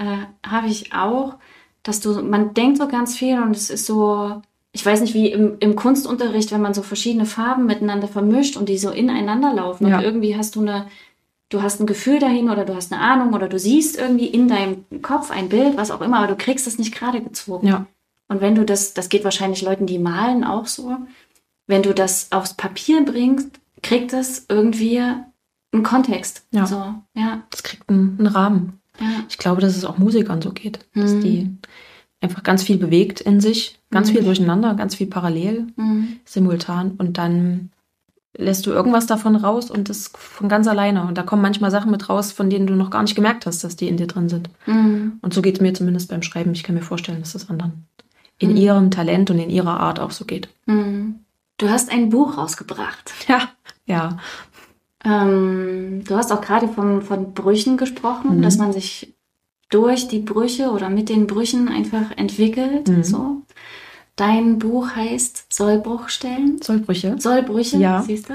habe 0.44 0.68
ich 0.68 0.92
auch, 0.92 1.34
dass 1.82 2.00
du, 2.00 2.20
man 2.22 2.52
denkt 2.54 2.78
so 2.78 2.88
ganz 2.88 3.16
viel 3.16 3.40
und 3.40 3.54
es 3.54 3.70
ist 3.70 3.86
so, 3.86 4.42
ich 4.76 4.84
weiß 4.84 5.00
nicht, 5.00 5.14
wie 5.14 5.30
im, 5.32 5.56
im 5.60 5.74
Kunstunterricht, 5.74 6.52
wenn 6.52 6.60
man 6.60 6.74
so 6.74 6.82
verschiedene 6.82 7.24
Farben 7.24 7.64
miteinander 7.64 8.08
vermischt 8.08 8.58
und 8.58 8.68
die 8.68 8.76
so 8.76 8.90
ineinander 8.90 9.54
laufen 9.54 9.86
Ja. 9.86 9.96
und 9.98 10.04
irgendwie 10.04 10.36
hast 10.36 10.54
du 10.54 10.60
eine, 10.60 10.86
du 11.48 11.62
hast 11.62 11.80
ein 11.80 11.86
Gefühl 11.86 12.18
dahin 12.18 12.50
oder 12.50 12.66
du 12.66 12.74
hast 12.76 12.92
eine 12.92 13.00
Ahnung 13.00 13.32
oder 13.32 13.48
du 13.48 13.58
siehst 13.58 13.96
irgendwie 13.98 14.26
in 14.26 14.48
deinem 14.48 14.84
Kopf 15.00 15.30
ein 15.30 15.48
Bild, 15.48 15.78
was 15.78 15.90
auch 15.90 16.02
immer, 16.02 16.18
aber 16.18 16.26
du 16.26 16.36
kriegst 16.36 16.66
es 16.66 16.78
nicht 16.78 16.94
gerade 16.94 17.22
gezogen. 17.22 17.66
Ja. 17.66 17.86
Und 18.28 18.42
wenn 18.42 18.54
du 18.54 18.66
das, 18.66 18.92
das 18.92 19.08
geht 19.08 19.24
wahrscheinlich 19.24 19.62
Leuten, 19.62 19.86
die 19.86 19.98
malen 19.98 20.44
auch 20.44 20.66
so, 20.66 20.94
wenn 21.66 21.82
du 21.82 21.94
das 21.94 22.30
aufs 22.32 22.52
Papier 22.54 23.02
bringst, 23.02 23.48
kriegt 23.82 24.12
es 24.12 24.44
irgendwie 24.50 25.00
einen 25.72 25.82
Kontext. 25.84 26.44
Ja. 26.50 26.66
So, 26.66 26.82
ja, 27.14 27.42
Das 27.48 27.62
kriegt 27.62 27.88
einen, 27.88 28.16
einen 28.18 28.26
Rahmen. 28.26 28.80
ja. 29.00 29.06
Ich 29.30 29.38
glaube, 29.38 29.62
dass 29.62 29.74
es 29.74 29.86
auch 29.86 29.96
Musikern 29.96 30.42
so 30.42 30.50
geht, 30.50 30.80
dass 30.94 31.12
Mhm. 31.12 31.20
die 31.22 31.50
einfach 32.26 32.42
ganz 32.42 32.62
viel 32.62 32.76
bewegt 32.78 33.20
in 33.20 33.40
sich, 33.40 33.78
ganz 33.90 34.08
Mhm. 34.10 34.12
viel 34.14 34.24
durcheinander, 34.24 34.74
ganz 34.74 34.94
viel 34.94 35.06
parallel, 35.06 35.66
Mhm. 35.76 36.16
simultan 36.24 36.92
und 36.98 37.16
dann 37.18 37.70
lässt 38.38 38.66
du 38.66 38.70
irgendwas 38.70 39.06
davon 39.06 39.34
raus 39.34 39.70
und 39.70 39.88
das 39.88 40.08
von 40.14 40.48
ganz 40.50 40.68
alleine. 40.68 41.04
Und 41.06 41.16
da 41.16 41.22
kommen 41.22 41.40
manchmal 41.40 41.70
Sachen 41.70 41.90
mit 41.90 42.08
raus, 42.10 42.32
von 42.32 42.50
denen 42.50 42.66
du 42.66 42.74
noch 42.74 42.90
gar 42.90 43.02
nicht 43.02 43.14
gemerkt 43.14 43.46
hast, 43.46 43.64
dass 43.64 43.76
die 43.76 43.88
in 43.88 43.96
dir 43.96 44.06
drin 44.06 44.28
sind. 44.28 44.50
Mhm. 44.66 45.18
Und 45.22 45.32
so 45.32 45.40
geht 45.40 45.54
es 45.56 45.60
mir 45.62 45.72
zumindest 45.72 46.10
beim 46.10 46.22
Schreiben. 46.22 46.52
Ich 46.52 46.62
kann 46.62 46.74
mir 46.74 46.82
vorstellen, 46.82 47.20
dass 47.20 47.32
das 47.32 47.48
anderen 47.48 47.86
in 48.38 48.50
Mhm. 48.50 48.56
ihrem 48.56 48.90
Talent 48.90 49.30
und 49.30 49.38
in 49.38 49.48
ihrer 49.48 49.80
Art 49.80 49.98
auch 50.00 50.10
so 50.10 50.26
geht. 50.26 50.50
Mhm. 50.66 51.20
Du 51.56 51.70
hast 51.70 51.90
ein 51.90 52.10
Buch 52.10 52.36
rausgebracht. 52.36 53.12
Ja, 53.28 53.48
ja, 53.86 54.18
Ähm, 55.04 56.02
du 56.04 56.16
hast 56.16 56.32
auch 56.32 56.40
gerade 56.40 56.68
von, 56.68 57.00
von 57.02 57.32
Brüchen 57.32 57.76
gesprochen, 57.76 58.38
Mhm. 58.38 58.42
dass 58.42 58.58
man 58.58 58.72
sich 58.72 59.14
durch 59.70 60.08
die 60.08 60.20
Brüche 60.20 60.70
oder 60.70 60.88
mit 60.90 61.08
den 61.08 61.26
Brüchen 61.26 61.68
einfach 61.68 62.16
entwickelt. 62.16 62.88
Mhm. 62.88 63.02
So. 63.04 63.42
Dein 64.16 64.58
Buch 64.58 64.90
heißt 64.96 65.52
Sollbruchstellen. 65.52 66.60
Sollbrüche, 66.62 67.16
Sollbrüche, 67.18 67.76
Ja. 67.78 68.02
siehst 68.02 68.30
du? 68.30 68.34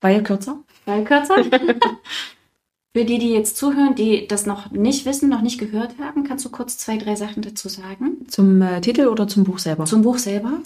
weil 0.00 0.22
kürzer. 0.24 0.58
Weil 0.84 1.04
kürzer. 1.04 1.36
Für 2.94 3.06
die, 3.06 3.18
die 3.18 3.30
jetzt 3.30 3.56
zuhören, 3.56 3.94
die 3.94 4.26
das 4.28 4.44
noch 4.44 4.70
nicht 4.70 5.06
wissen, 5.06 5.30
noch 5.30 5.40
nicht 5.40 5.58
gehört 5.58 5.94
haben, 5.98 6.24
kannst 6.24 6.44
du 6.44 6.50
kurz 6.50 6.76
zwei, 6.76 6.98
drei 6.98 7.14
Sachen 7.16 7.40
dazu 7.42 7.68
sagen? 7.70 8.26
Zum 8.28 8.60
äh, 8.60 8.80
Titel 8.82 9.06
oder 9.06 9.26
zum 9.28 9.44
Buch 9.44 9.58
selber? 9.60 9.86
Zum 9.86 10.02
Buch 10.02 10.18
selber? 10.18 10.58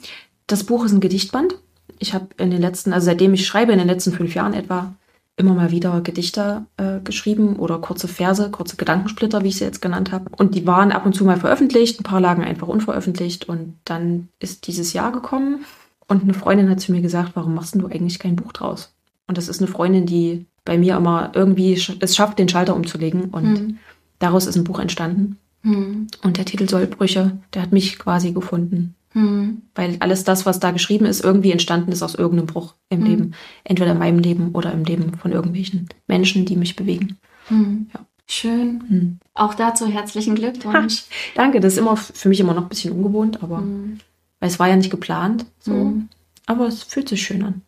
Das 0.49 0.65
Buch 0.65 0.85
ist 0.87 0.93
ein 0.93 1.01
Gedichtband. 1.01 1.57
Ich 2.01 2.15
habe 2.15 2.27
in 2.39 2.51
den 2.51 2.61
letzten, 2.61 2.93
also 2.93 3.05
seitdem 3.05 3.33
ich 3.35 3.47
schreibe, 3.47 3.73
in 3.73 3.79
den 3.79 3.87
letzten 3.87 4.13
fünf 4.13 4.35
Jahren 4.35 4.55
etwa, 4.55 4.93
immer 5.37 5.55
mal 5.55 5.71
wieder 5.71 6.01
Gedichte 6.01 6.65
äh, 6.79 7.01
geschrieben 7.05 7.57
oder 7.57 7.79
kurze 7.79 8.09
Verse, 8.09 8.51
kurze 8.51 8.77
Gedankensplitter, 8.77 9.43
wie 9.43 9.49
ich 9.49 9.57
sie 9.57 9.65
jetzt 9.65 9.83
genannt 9.83 10.11
habe. 10.11 10.31
Und 10.37 10.55
die 10.55 10.67
waren 10.67 10.93
ab 10.93 11.05
und 11.05 11.13
zu 11.15 11.25
mal 11.25 11.37
veröffentlicht, 11.39 12.01
ein 12.01 12.05
paar 12.05 12.21
lagen 12.21 12.43
einfach 12.43 12.69
unveröffentlicht. 12.69 13.49
Und 13.49 13.75
dann 13.85 14.29
ist 14.39 14.67
dieses 14.67 14.93
Jahr 14.95 15.13
gekommen 15.13 15.65
und 16.09 16.23
eine 16.23 16.35
Freundin 16.35 16.71
hat 16.71 16.81
zu 16.81 16.93
mir 16.93 17.03
gesagt, 17.03 17.33
warum 17.35 17.55
machst 17.55 17.75
denn 17.75 17.83
du 17.83 17.89
eigentlich 17.89 18.19
kein 18.19 18.37
Buch 18.37 18.53
draus? 18.53 18.95
Und 19.27 19.37
das 19.37 19.49
ist 19.49 19.61
eine 19.61 19.71
Freundin, 19.71 20.07
die 20.07 20.47
bei 20.65 20.79
mir 20.79 20.97
immer 20.97 21.33
irgendwie 21.35 21.73
es 22.01 22.17
schafft, 22.17 22.39
den 22.39 22.49
Schalter 22.49 22.75
umzulegen. 22.75 23.27
Und 23.27 23.59
Hm. 23.59 23.79
daraus 24.19 24.47
ist 24.47 24.57
ein 24.57 24.65
Buch 24.65 24.79
entstanden. 24.79 25.39
Hm. 25.63 26.07
Und 26.23 26.39
der 26.39 26.45
Titel 26.45 26.69
Sollbrüche, 26.69 27.39
der 27.53 27.63
hat 27.63 27.73
mich 27.73 27.99
quasi 27.99 28.33
gefunden. 28.33 28.95
Hm. 29.17 29.63
Weil 29.75 29.97
alles 30.01 30.25
das, 30.25 30.45
was 30.45 30.61
da 30.61 30.73
geschrieben 30.73 31.07
ist, 31.07 31.25
irgendwie 31.25 31.51
entstanden 31.51 31.91
ist 31.91 32.03
aus 32.03 32.15
irgendeinem 32.15 32.47
Bruch 32.49 32.75
im 32.91 33.01
Mhm. 33.01 33.07
Leben. 33.07 33.35
Entweder 33.65 33.93
in 33.93 33.99
meinem 33.99 34.19
Leben 34.19 34.51
oder 34.53 34.73
im 34.73 34.85
Leben 34.85 35.15
von 35.17 35.33
irgendwelchen 35.33 35.89
Menschen, 36.07 36.45
die 36.45 36.55
mich 36.57 36.77
bewegen. 36.77 37.17
Hm. 37.49 37.87
Ja. 37.95 38.01
Schön. 38.29 38.83
Hm. 38.89 39.19
Auch 39.35 39.55
dazu 39.55 39.87
herzlichen 39.87 40.35
Glückwunsch. 40.35 41.05
Danke, 41.35 41.61
das 41.61 41.75
ist 41.75 41.79
immer 41.79 41.97
für 41.97 42.29
mich 42.29 42.41
immer 42.41 42.53
noch 42.55 42.65
ein 42.65 42.69
bisschen 42.69 42.93
ungewohnt, 42.93 43.43
aber 43.43 43.59
Hm. 43.59 43.99
weil 44.41 44.49
es 44.51 44.59
war 44.59 44.69
ja 44.69 44.77
nicht 44.77 44.91
geplant. 44.91 45.47
So. 45.61 45.73
Hm. 45.73 46.09
Aber 46.45 46.67
es 46.67 46.83
fühlt 46.83 47.09
sich 47.09 47.23
schön 47.23 47.43
an. 47.43 47.63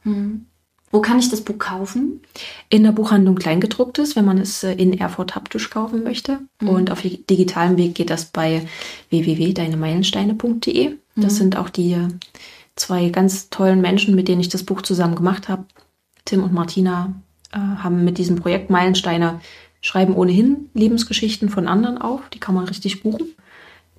Wo 0.91 1.01
kann 1.01 1.19
ich 1.19 1.29
das 1.29 1.43
Buch 1.43 1.59
kaufen? 1.59 2.21
In 2.71 2.83
der 2.83 2.93
Buchhandlung 2.93 3.37
Kleingedrucktes, 3.37 4.17
wenn 4.17 4.25
man 4.25 4.39
es 4.39 4.63
äh, 4.65 4.73
in 4.73 4.99
Erfurt 4.99 5.35
haptisch 5.35 5.71
kaufen 5.71 6.03
möchte. 6.03 6.41
Mhm. 6.61 6.69
Und 6.69 6.91
auf 6.91 7.03
digitalem 7.03 7.77
Weg 7.77 7.95
geht 7.95 8.11
das 8.11 8.27
bei 8.27 8.67
www.deinemeilensteine.de. 9.11 10.97
Das 11.17 11.35
Mhm. 11.35 11.37
sind 11.37 11.57
auch 11.57 11.69
die 11.69 11.93
äh, 11.93 12.09
zwei 12.77 13.09
ganz 13.11 13.51
tollen 13.51 13.81
Menschen, 13.81 14.15
mit 14.15 14.29
denen 14.29 14.41
ich 14.41 14.49
das 14.49 14.63
Buch 14.63 14.83
zusammen 14.83 15.15
gemacht 15.17 15.49
habe. 15.49 15.65
Tim 16.25 16.43
und 16.43 16.53
Martina 16.53 17.13
äh, 17.53 17.59
haben 17.59 18.05
mit 18.05 18.19
diesem 18.19 18.37
Projekt 18.37 18.71
Meilensteine 18.71 19.41
schreiben 19.81 20.15
ohnehin 20.15 20.71
Lebensgeschichten 20.75 21.49
von 21.51 21.69
anderen 21.69 21.99
auf. 21.99 22.21
Die 22.33 22.41
kann 22.41 22.55
man 22.55 22.65
richtig 22.65 23.03
buchen. 23.03 23.29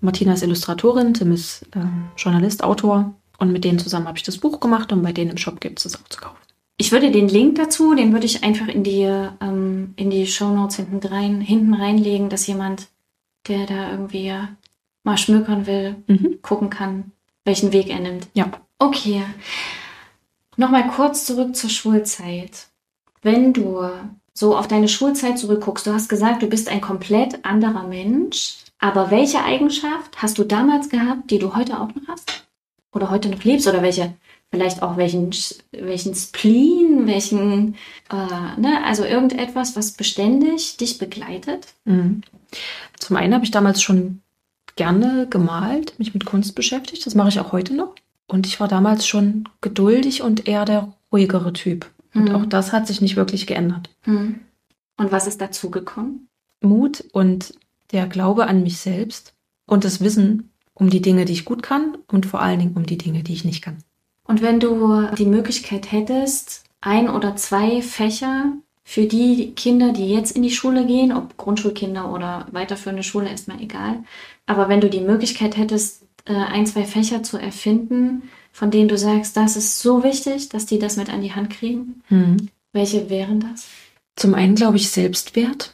Martina 0.02 0.34
ist 0.34 0.44
Illustratorin, 0.44 1.14
Tim 1.14 1.32
ist 1.32 1.64
äh, 1.76 1.80
Journalist, 2.18 2.64
Autor. 2.64 3.14
Und 3.38 3.52
mit 3.54 3.64
denen 3.64 3.80
zusammen 3.80 4.08
habe 4.08 4.18
ich 4.18 4.24
das 4.24 4.38
Buch 4.38 4.60
gemacht 4.60 4.92
und 4.92 5.02
bei 5.02 5.14
denen 5.14 5.32
im 5.32 5.38
Shop 5.38 5.62
gibt 5.62 5.80
es 5.80 5.86
es 5.86 5.96
auch 5.96 6.08
zu 6.10 6.20
kaufen. 6.20 6.38
Ich 6.82 6.94
würde 6.94 7.12
den 7.12 7.28
Link 7.28 7.56
dazu, 7.56 7.94
den 7.94 8.14
würde 8.14 8.26
ich 8.26 8.42
einfach 8.46 8.70
in 8.70 8.84
die, 8.84 9.02
ähm, 9.04 9.94
in 9.98 10.10
die 10.10 10.26
Shownotes 10.26 10.78
hinten, 10.78 11.06
rein, 11.06 11.42
hinten 11.42 11.74
reinlegen, 11.74 12.30
dass 12.30 12.48
jemand, 12.48 12.88
der 13.50 13.66
da 13.66 13.92
irgendwie 13.92 14.34
mal 15.04 15.18
schmökern 15.18 15.68
will, 15.68 15.98
Mhm. 16.08 16.40
gucken 16.42 16.70
kann, 16.70 17.12
welchen 17.44 17.74
Weg 17.74 17.90
er 17.90 18.00
nimmt. 18.00 18.28
Ja. 18.34 18.50
Okay. 18.78 19.24
Nochmal 20.56 20.88
kurz 20.88 21.26
zurück 21.26 21.54
zur 21.54 21.70
Schulzeit. 21.70 22.68
Wenn 23.22 23.52
du 23.52 23.82
so 24.34 24.56
auf 24.58 24.70
deine 24.70 24.88
Schulzeit 24.88 25.38
zurückguckst, 25.38 25.86
du 25.86 25.94
hast 25.94 26.08
gesagt, 26.08 26.42
du 26.44 26.48
bist 26.48 26.70
ein 26.70 26.80
komplett 26.80 27.44
anderer 27.44 27.86
Mensch. 27.88 28.56
Aber 28.80 29.12
welche 29.12 29.44
Eigenschaft 29.44 30.22
hast 30.22 30.38
du 30.38 30.46
damals 30.46 30.88
gehabt, 30.88 31.30
die 31.30 31.40
du 31.40 31.56
heute 31.56 31.78
auch 31.82 31.90
noch 31.94 32.08
hast? 32.08 32.46
Oder 32.94 33.10
heute 33.10 33.28
noch 33.28 33.44
lebst? 33.44 33.68
Oder 33.68 33.82
welche, 33.82 34.14
vielleicht 34.52 34.82
auch 34.82 34.98
welchen, 34.98 35.32
welchen 35.72 36.16
Spleen, 36.16 37.06
welchen, 37.08 37.76
äh, 38.12 38.60
ne, 38.60 38.84
also 38.86 39.04
irgendetwas, 39.04 39.76
was 39.76 39.92
beständig 39.92 40.78
dich 40.78 40.98
begleitet? 40.98 41.68
Mhm. 41.86 42.22
Zum 42.98 43.16
einen 43.16 43.34
habe 43.34 43.46
ich 43.46 43.52
damals 43.52 43.82
schon 43.82 44.22
gerne 44.76 45.28
gemalt, 45.30 45.98
mich 46.00 46.14
mit 46.14 46.26
Kunst 46.26 46.56
beschäftigt. 46.56 47.06
Das 47.06 47.16
mache 47.16 47.30
ich 47.30 47.40
auch 47.40 47.52
heute 47.52 47.74
noch. 47.76 47.94
Und 48.28 48.48
ich 48.48 48.60
war 48.60 48.68
damals 48.68 49.08
schon 49.08 49.48
geduldig 49.62 50.22
und 50.22 50.48
eher 50.48 50.66
der 50.66 50.94
ruhigere 51.12 51.54
Typ. 51.54 51.90
Und 52.14 52.30
Mhm. 52.30 52.36
auch 52.36 52.46
das 52.46 52.74
hat 52.74 52.88
sich 52.88 53.02
nicht 53.02 53.16
wirklich 53.16 53.46
geändert. 53.48 53.90
Hm. 54.04 54.40
Und 54.98 55.12
was 55.12 55.28
ist 55.28 55.42
dazugekommen? 55.42 56.28
Mut 56.62 57.04
und 57.12 57.54
der 57.92 58.08
Glaube 58.08 58.48
an 58.48 58.64
mich 58.64 58.78
selbst 58.78 59.34
und 59.66 59.84
das 59.84 60.02
Wissen 60.02 60.52
um 60.74 60.90
die 60.90 61.02
Dinge, 61.02 61.26
die 61.26 61.34
ich 61.34 61.46
gut 61.46 61.64
kann 61.64 61.98
und 62.08 62.26
vor 62.26 62.42
allen 62.42 62.60
Dingen 62.60 62.76
um 62.76 62.86
die 62.86 62.98
Dinge, 62.98 63.24
die 63.24 63.34
ich 63.34 63.46
nicht 63.46 63.62
kann. 63.62 63.78
Und 64.30 64.44
wenn 64.44 64.60
du 64.60 65.08
die 65.18 65.26
Möglichkeit 65.26 65.92
hättest, 65.92 66.64
ein 66.82 67.10
oder 67.10 67.36
zwei 67.36 67.82
Fächer 67.82 68.54
für 68.84 69.08
die 69.08 69.54
Kinder, 69.56 69.92
die 69.92 70.14
jetzt 70.14 70.36
in 70.36 70.44
die 70.44 70.52
Schule 70.52 70.86
gehen, 70.86 71.12
ob 71.12 71.36
Grundschulkinder 71.38 72.14
oder 72.14 72.46
weiterführende 72.52 73.02
Schule, 73.02 73.28
erstmal 73.28 73.60
egal. 73.60 74.04
Aber 74.46 74.70
wenn 74.70 74.82
du 74.82 74.88
die 74.88 75.02
Möglichkeit 75.02 75.58
hättest, 75.58 76.04
äh, 76.26 76.36
ein, 76.36 76.68
zwei 76.68 76.84
Fächer 76.84 77.24
zu 77.24 77.38
erfinden, 77.38 78.30
von 78.52 78.70
denen 78.70 78.88
du 78.88 79.00
sagst, 79.00 79.36
das 79.36 79.58
ist 79.58 79.80
so 79.80 80.04
wichtig, 80.04 80.50
dass 80.50 80.68
die 80.68 80.78
das 80.78 80.96
mit 80.96 81.12
an 81.12 81.22
die 81.24 81.34
Hand 81.34 81.50
kriegen, 81.50 82.04
welche 82.72 83.10
wären 83.10 83.40
das? 83.40 83.66
Zum 84.16 84.36
einen 84.36 84.54
glaube 84.54 84.78
ich 84.78 84.92
Selbstwert, 84.92 85.74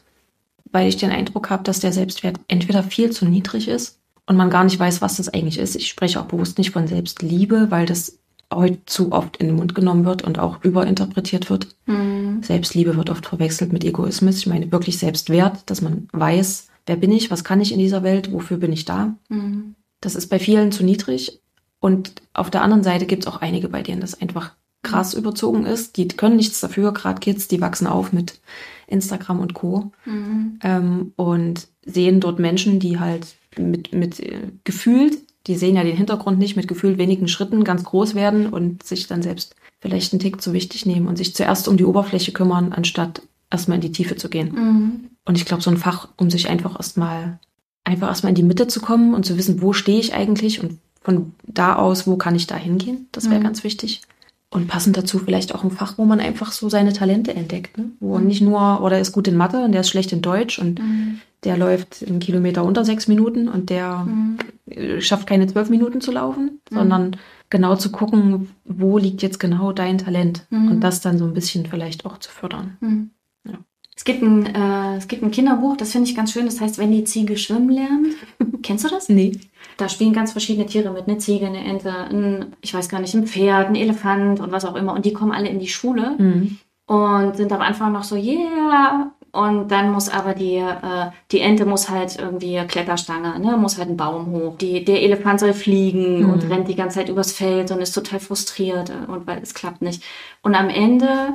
weil 0.71 0.87
ich 0.87 0.95
den 0.95 1.11
Eindruck 1.11 1.49
habe, 1.49 1.63
dass 1.63 1.81
der 1.81 1.91
Selbstwert 1.91 2.37
entweder 2.47 2.83
viel 2.83 3.09
zu 3.09 3.25
niedrig 3.25 3.67
ist 3.67 3.99
und 4.27 4.37
man 4.37 4.49
gar 4.49 4.63
nicht 4.63 4.79
weiß, 4.79 5.01
was 5.01 5.17
das 5.17 5.27
eigentlich 5.27 5.57
ist. 5.57 5.75
Ich 5.75 5.89
spreche 5.89 6.21
auch 6.21 6.27
bewusst 6.27 6.57
nicht 6.57 6.71
von 6.71 6.87
Selbstliebe, 6.87 7.69
weil 7.69 7.85
das 7.85 8.19
heute 8.55 8.79
zu 8.85 9.11
oft 9.11 9.37
in 9.37 9.47
den 9.47 9.55
Mund 9.55 9.75
genommen 9.75 10.05
wird 10.05 10.23
und 10.23 10.39
auch 10.39 10.63
überinterpretiert 10.63 11.49
wird. 11.49 11.75
Hm. 11.85 12.41
Selbstliebe 12.41 12.95
wird 12.97 13.09
oft 13.09 13.25
verwechselt 13.25 13.73
mit 13.73 13.83
Egoismus. 13.83 14.37
Ich 14.37 14.47
meine 14.47 14.71
wirklich 14.71 14.97
Selbstwert, 14.97 15.69
dass 15.69 15.81
man 15.81 16.07
weiß, 16.11 16.67
wer 16.85 16.95
bin 16.95 17.11
ich, 17.11 17.31
was 17.31 17.43
kann 17.43 17.61
ich 17.61 17.71
in 17.71 17.79
dieser 17.79 18.03
Welt, 18.03 18.31
wofür 18.31 18.57
bin 18.57 18.73
ich 18.73 18.85
da. 18.85 19.15
Hm. 19.29 19.75
Das 20.01 20.15
ist 20.15 20.27
bei 20.27 20.39
vielen 20.39 20.71
zu 20.71 20.83
niedrig. 20.83 21.41
Und 21.79 22.21
auf 22.33 22.49
der 22.49 22.61
anderen 22.61 22.83
Seite 22.83 23.05
gibt 23.05 23.23
es 23.23 23.27
auch 23.27 23.41
einige, 23.41 23.69
bei 23.69 23.81
denen 23.81 24.01
das 24.01 24.19
einfach 24.19 24.53
krass 24.83 25.13
überzogen 25.13 25.65
ist. 25.65 25.97
Die 25.97 26.07
können 26.07 26.35
nichts 26.35 26.59
dafür, 26.59 26.93
gerade 26.93 27.19
Kids, 27.19 27.47
die 27.47 27.61
wachsen 27.61 27.87
auf 27.87 28.13
mit 28.13 28.39
Instagram 28.87 29.39
und 29.39 29.53
Co. 29.53 29.91
Hm. 30.03 30.59
Ähm, 30.63 31.13
und 31.15 31.67
sehen 31.85 32.19
dort 32.19 32.39
Menschen, 32.39 32.79
die 32.79 32.99
halt 32.99 33.35
mit, 33.57 33.93
mit 33.93 34.19
äh, 34.19 34.51
gefühlt, 34.63 35.17
die 35.47 35.55
sehen 35.55 35.75
ja 35.75 35.83
den 35.83 35.97
Hintergrund 35.97 36.39
nicht, 36.39 36.55
mit 36.55 36.67
gefühlt 36.67 36.97
wenigen 36.97 37.27
Schritten 37.27 37.63
ganz 37.63 37.83
groß 37.83 38.15
werden 38.15 38.47
und 38.47 38.83
sich 38.83 39.07
dann 39.07 39.21
selbst 39.21 39.55
vielleicht 39.79 40.13
einen 40.13 40.19
Tick 40.19 40.41
zu 40.41 40.53
wichtig 40.53 40.85
nehmen 40.85 41.07
und 41.07 41.17
sich 41.17 41.35
zuerst 41.35 41.67
um 41.67 41.77
die 41.77 41.85
Oberfläche 41.85 42.31
kümmern, 42.31 42.73
anstatt 42.73 43.21
erstmal 43.51 43.75
in 43.75 43.81
die 43.81 43.91
Tiefe 43.91 44.15
zu 44.15 44.29
gehen. 44.29 44.55
Hm. 44.55 44.91
Und 45.25 45.37
ich 45.37 45.45
glaube, 45.45 45.61
so 45.63 45.69
ein 45.69 45.77
Fach, 45.77 46.07
um 46.17 46.29
sich 46.31 46.49
einfach 46.49 46.75
erstmal, 46.75 47.39
einfach 47.83 48.07
erstmal 48.07 48.31
in 48.31 48.35
die 48.35 48.43
Mitte 48.43 48.67
zu 48.67 48.79
kommen 48.79 49.13
und 49.13 49.25
zu 49.25 49.37
wissen, 49.37 49.61
wo 49.61 49.73
stehe 49.73 49.99
ich 49.99 50.13
eigentlich 50.13 50.61
und 50.63 50.79
von 51.01 51.33
da 51.45 51.75
aus, 51.75 52.07
wo 52.07 52.15
kann 52.17 52.35
ich 52.35 52.47
da 52.47 52.55
hingehen, 52.55 53.07
das 53.11 53.29
wäre 53.29 53.39
Mhm. 53.39 53.43
ganz 53.43 53.63
wichtig. 53.63 54.01
Und 54.49 54.67
passend 54.67 54.95
dazu 54.97 55.19
vielleicht 55.19 55.53
auch 55.53 55.63
ein 55.63 55.71
Fach, 55.71 55.97
wo 55.97 56.05
man 56.05 56.19
einfach 56.19 56.51
so 56.51 56.69
seine 56.69 56.93
Talente 56.93 57.35
entdeckt, 57.35 57.77
ne? 57.77 57.85
wo 57.99 58.17
nicht 58.19 58.41
nur, 58.41 58.81
oder 58.81 58.95
er 58.95 59.01
ist 59.01 59.11
gut 59.11 59.27
in 59.27 59.35
Mathe 59.35 59.63
und 59.63 59.71
der 59.73 59.81
ist 59.81 59.89
schlecht 59.89 60.11
in 60.13 60.21
Deutsch 60.21 60.57
und 60.57 60.79
Hm. 60.79 61.19
Der 61.45 61.57
läuft 61.57 62.03
einen 62.07 62.19
Kilometer 62.19 62.63
unter 62.65 62.83
sechs 62.83 63.07
Minuten 63.07 63.47
und 63.47 63.69
der 63.69 64.03
Hm. 64.05 64.37
äh, 64.69 64.99
schafft 65.01 65.27
keine 65.27 65.47
zwölf 65.47 65.69
Minuten 65.69 66.01
zu 66.01 66.11
laufen, 66.11 66.59
Mhm. 66.69 66.75
sondern 66.75 67.15
genau 67.49 67.75
zu 67.75 67.91
gucken, 67.91 68.49
wo 68.65 68.97
liegt 68.97 69.21
jetzt 69.21 69.39
genau 69.39 69.71
dein 69.71 69.97
Talent 69.99 70.45
Mhm. 70.49 70.71
und 70.71 70.81
das 70.81 71.01
dann 71.01 71.17
so 71.17 71.25
ein 71.25 71.33
bisschen 71.33 71.65
vielleicht 71.65 72.05
auch 72.05 72.17
zu 72.17 72.29
fördern. 72.31 72.77
Hm. 72.81 73.11
Ja. 73.47 73.53
Es 73.95 74.03
gibt, 74.03 74.21
ein, 74.23 74.45
äh, 74.47 74.97
es 74.97 75.07
gibt 75.07 75.23
ein 75.23 75.31
Kinderbuch, 75.31 75.77
das 75.77 75.91
finde 75.93 76.09
ich 76.09 76.15
ganz 76.15 76.33
schön, 76.33 76.45
das 76.45 76.59
heißt, 76.59 76.77
wenn 76.79 76.91
die 76.91 77.05
Ziege 77.05 77.37
schwimmen 77.37 77.69
lernt. 77.69 78.07
Kennst 78.63 78.83
du 78.83 78.89
das? 78.89 79.07
Nee. 79.07 79.31
Da 79.77 79.87
spielen 79.89 80.11
ganz 80.13 80.31
verschiedene 80.33 80.65
Tiere 80.65 80.91
mit, 80.91 81.07
eine 81.07 81.17
Ziege, 81.19 81.45
eine 81.47 81.63
Ente, 81.63 81.93
ein, 81.93 82.47
ich 82.61 82.73
weiß 82.73 82.89
gar 82.89 82.99
nicht, 82.99 83.13
ein 83.13 83.27
Pferd, 83.27 83.67
ein 83.67 83.75
Elefant 83.75 84.39
und 84.39 84.51
was 84.51 84.65
auch 84.65 84.75
immer. 84.75 84.93
Und 84.93 85.05
die 85.05 85.13
kommen 85.13 85.31
alle 85.31 85.47
in 85.49 85.59
die 85.59 85.67
Schule 85.67 86.15
Mhm. 86.17 86.57
und 86.87 87.37
sind 87.37 87.51
am 87.53 87.61
Anfang 87.61 87.93
noch 87.93 88.03
so, 88.03 88.15
yeah. 88.15 89.11
Und 89.35 89.67
dann 89.69 89.91
muss 89.91 90.07
aber 90.09 90.33
die, 90.33 90.55
äh, 90.57 91.09
die 91.31 91.41
Ente 91.41 91.65
muss 91.65 91.89
halt 91.89 92.17
irgendwie 92.17 92.57
Kletterstange, 92.67 93.37
ne, 93.39 93.57
muss 93.57 93.77
halt 93.77 93.89
einen 93.89 93.97
Baum 93.97 94.27
hoch. 94.31 94.57
Die, 94.57 94.85
der 94.85 95.01
Elefant 95.01 95.39
soll 95.41 95.53
fliegen 95.53 96.23
Mhm. 96.23 96.29
und 96.31 96.49
rennt 96.49 96.67
die 96.67 96.75
ganze 96.75 96.99
Zeit 96.99 97.09
übers 97.09 97.33
Feld 97.33 97.69
und 97.71 97.81
ist 97.81 97.91
total 97.91 98.19
frustriert 98.19 98.89
äh, 98.89 99.11
und 99.11 99.27
weil 99.27 99.39
es 99.43 99.53
klappt 99.53 99.81
nicht. 99.81 100.01
Und 100.41 100.55
am 100.55 100.69
Ende 100.69 101.33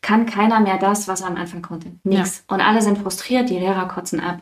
kann 0.00 0.26
keiner 0.26 0.60
mehr 0.60 0.78
das, 0.78 1.08
was 1.08 1.20
er 1.20 1.28
am 1.28 1.36
Anfang 1.36 1.62
konnte. 1.62 1.88
Nix. 2.04 2.42
Und 2.48 2.60
alle 2.60 2.80
sind 2.82 2.98
frustriert, 2.98 3.50
die 3.50 3.58
Lehrer 3.58 3.86
kotzen 3.86 4.20
ab. 4.20 4.40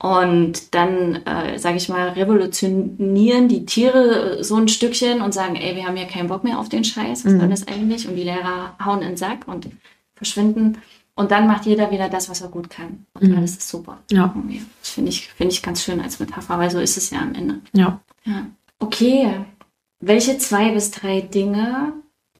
Und 0.00 0.74
dann, 0.76 1.16
äh, 1.26 1.58
sage 1.58 1.76
ich 1.76 1.88
mal, 1.88 2.10
revolutionieren 2.10 3.48
die 3.48 3.66
Tiere 3.66 4.38
äh, 4.38 4.44
so 4.44 4.54
ein 4.56 4.68
Stückchen 4.68 5.20
und 5.22 5.34
sagen, 5.34 5.56
ey, 5.56 5.74
wir 5.74 5.86
haben 5.86 5.96
ja 5.96 6.04
keinen 6.04 6.28
Bock 6.28 6.44
mehr 6.44 6.58
auf 6.60 6.68
den 6.68 6.84
Scheiß, 6.84 7.24
was 7.24 7.32
Mhm. 7.32 7.40
soll 7.40 7.48
das 7.48 7.66
eigentlich? 7.66 8.06
Und 8.08 8.14
die 8.14 8.22
Lehrer 8.22 8.76
hauen 8.84 9.02
in 9.02 9.08
den 9.08 9.16
Sack 9.16 9.48
und 9.48 9.68
verschwinden. 10.14 10.78
Und 11.18 11.32
dann 11.32 11.48
macht 11.48 11.66
jeder 11.66 11.90
wieder 11.90 12.08
das, 12.08 12.30
was 12.30 12.42
er 12.42 12.48
gut 12.48 12.70
kann. 12.70 13.04
Und 13.14 13.30
Mhm. 13.30 13.38
alles 13.38 13.56
ist 13.56 13.68
super. 13.68 13.98
Ja. 14.12 14.32
Das 14.80 14.90
finde 14.90 15.08
ich, 15.10 15.26
finde 15.26 15.52
ich 15.52 15.62
ganz 15.62 15.82
schön 15.82 16.00
als 16.00 16.20
Metapher, 16.20 16.58
weil 16.60 16.70
so 16.70 16.78
ist 16.78 16.96
es 16.96 17.10
ja 17.10 17.18
am 17.20 17.34
Ende. 17.34 17.58
Ja. 17.72 18.00
Ja. 18.24 18.46
Okay. 18.78 19.34
Welche 19.98 20.38
zwei 20.38 20.70
bis 20.70 20.92
drei 20.92 21.20
Dinge 21.20 21.92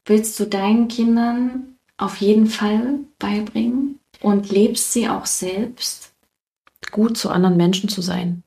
willst 0.05 0.39
du 0.39 0.45
deinen 0.45 0.87
Kindern 0.87 1.75
auf 1.97 2.15
jeden 2.21 2.47
Fall 2.47 2.99
beibringen 3.19 3.99
und 4.21 4.49
lebst 4.49 4.93
sie 4.93 5.09
auch 5.09 5.25
selbst? 5.25 6.13
Gut 6.89 7.17
zu 7.17 7.29
anderen 7.31 7.57
Menschen 7.57 7.89
zu 7.89 8.01
sein. 8.01 8.43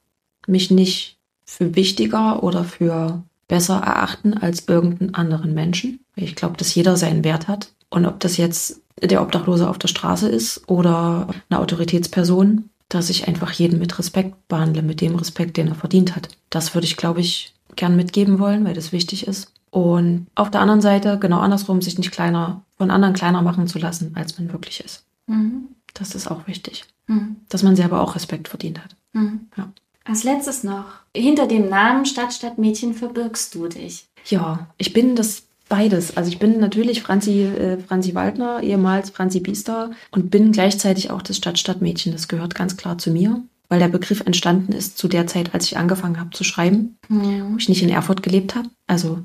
Mich 0.46 0.70
nicht 0.70 1.18
für 1.44 1.76
wichtiger 1.76 2.42
oder 2.42 2.64
für 2.64 3.22
besser 3.48 3.76
erachten 3.80 4.32
als 4.32 4.66
irgendeinen 4.66 5.14
anderen 5.14 5.52
Menschen. 5.52 6.00
Ich 6.16 6.34
glaube, 6.36 6.56
dass 6.56 6.74
jeder 6.74 6.96
seinen 6.96 7.22
Wert 7.22 7.48
hat. 7.48 7.70
Und 7.90 8.06
ob 8.06 8.18
das 8.20 8.38
jetzt 8.38 8.80
der 9.00 9.22
Obdachlose 9.22 9.68
auf 9.68 9.78
der 9.78 9.88
Straße 9.88 10.28
ist 10.28 10.68
oder 10.68 11.28
eine 11.48 11.60
Autoritätsperson, 11.60 12.68
dass 12.88 13.10
ich 13.10 13.28
einfach 13.28 13.52
jeden 13.52 13.78
mit 13.78 13.98
Respekt 13.98 14.48
behandle, 14.48 14.82
mit 14.82 15.00
dem 15.00 15.14
Respekt, 15.16 15.56
den 15.56 15.68
er 15.68 15.74
verdient 15.74 16.14
hat. 16.14 16.28
Das 16.50 16.74
würde 16.74 16.86
ich, 16.86 16.96
glaube 16.96 17.20
ich, 17.20 17.54
gern 17.76 17.96
mitgeben 17.96 18.38
wollen, 18.38 18.64
weil 18.64 18.74
das 18.74 18.92
wichtig 18.92 19.26
ist. 19.26 19.52
Und 19.70 20.26
auf 20.34 20.50
der 20.50 20.60
anderen 20.60 20.82
Seite, 20.82 21.18
genau 21.18 21.38
andersrum, 21.38 21.80
sich 21.80 21.96
nicht 21.96 22.12
kleiner, 22.12 22.62
von 22.76 22.90
anderen 22.90 23.14
kleiner 23.14 23.40
machen 23.40 23.66
zu 23.66 23.78
lassen, 23.78 24.12
als 24.14 24.38
man 24.38 24.52
wirklich 24.52 24.84
ist. 24.84 25.04
Mhm. 25.26 25.68
Das 25.94 26.14
ist 26.14 26.30
auch 26.30 26.46
wichtig. 26.46 26.84
Mhm. 27.06 27.36
Dass 27.48 27.62
man 27.62 27.76
selber 27.76 28.02
auch 28.02 28.14
Respekt 28.14 28.48
verdient 28.48 28.84
hat. 28.84 28.96
Mhm. 29.14 29.48
Ja. 29.56 29.72
Als 30.04 30.24
letztes 30.24 30.64
noch. 30.64 30.84
Hinter 31.16 31.46
dem 31.46 31.68
Namen 31.68 32.04
Stadt, 32.04 32.34
Stadt, 32.34 32.58
Mädchen 32.58 32.92
verbirgst 32.92 33.54
du 33.54 33.68
dich. 33.68 34.06
Ja, 34.26 34.68
ich 34.76 34.92
bin 34.92 35.16
das 35.16 35.44
beides. 35.72 36.16
Also 36.18 36.28
ich 36.28 36.38
bin 36.38 36.60
natürlich 36.60 37.02
Franzi, 37.02 37.44
äh, 37.44 37.78
Franzi 37.78 38.14
Waldner, 38.14 38.62
ehemals 38.62 39.08
Franzi 39.08 39.40
Biester 39.40 39.90
und 40.10 40.30
bin 40.30 40.52
gleichzeitig 40.52 41.10
auch 41.10 41.22
das 41.22 41.38
Stadt-Stadt-Mädchen. 41.38 42.12
Das 42.12 42.28
gehört 42.28 42.54
ganz 42.54 42.76
klar 42.76 42.98
zu 42.98 43.10
mir, 43.10 43.40
weil 43.70 43.78
der 43.78 43.88
Begriff 43.88 44.20
entstanden 44.20 44.72
ist 44.72 44.98
zu 44.98 45.08
der 45.08 45.26
Zeit, 45.26 45.54
als 45.54 45.64
ich 45.64 45.78
angefangen 45.78 46.20
habe 46.20 46.28
zu 46.30 46.44
schreiben, 46.44 46.98
wo 47.08 47.14
Mhm. 47.26 47.56
ich 47.58 47.70
nicht 47.70 47.82
in 47.82 47.88
Erfurt 47.88 48.22
gelebt 48.22 48.54
habe. 48.54 48.68
Also 48.86 49.20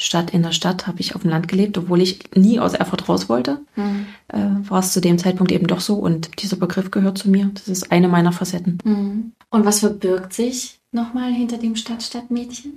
Stadt 0.00 0.30
in 0.34 0.42
der 0.42 0.50
Stadt 0.50 0.88
habe 0.88 0.98
ich 1.00 1.14
auf 1.14 1.22
dem 1.22 1.30
Land 1.30 1.46
gelebt, 1.46 1.78
obwohl 1.78 2.00
ich 2.00 2.18
nie 2.34 2.58
aus 2.58 2.74
Erfurt 2.74 3.08
raus 3.08 3.28
wollte. 3.28 3.60
Mhm. 3.76 4.06
Äh, 4.26 4.38
war 4.68 4.80
es 4.80 4.92
zu 4.92 5.00
dem 5.00 5.18
Zeitpunkt 5.18 5.52
eben 5.52 5.68
doch 5.68 5.80
so 5.80 5.94
und 5.94 6.42
dieser 6.42 6.56
Begriff 6.56 6.90
gehört 6.90 7.18
zu 7.18 7.30
mir. 7.30 7.48
Das 7.54 7.68
ist 7.68 7.92
eine 7.92 8.08
meiner 8.08 8.32
Facetten. 8.32 8.78
Mhm. 8.84 9.32
Und 9.50 9.64
was 9.64 9.78
verbirgt 9.78 10.32
sich 10.32 10.80
nochmal 10.90 11.30
hinter 11.32 11.58
dem 11.58 11.76
Stadt, 11.76 12.02
Stadt, 12.02 12.28
Mädchen? 12.32 12.72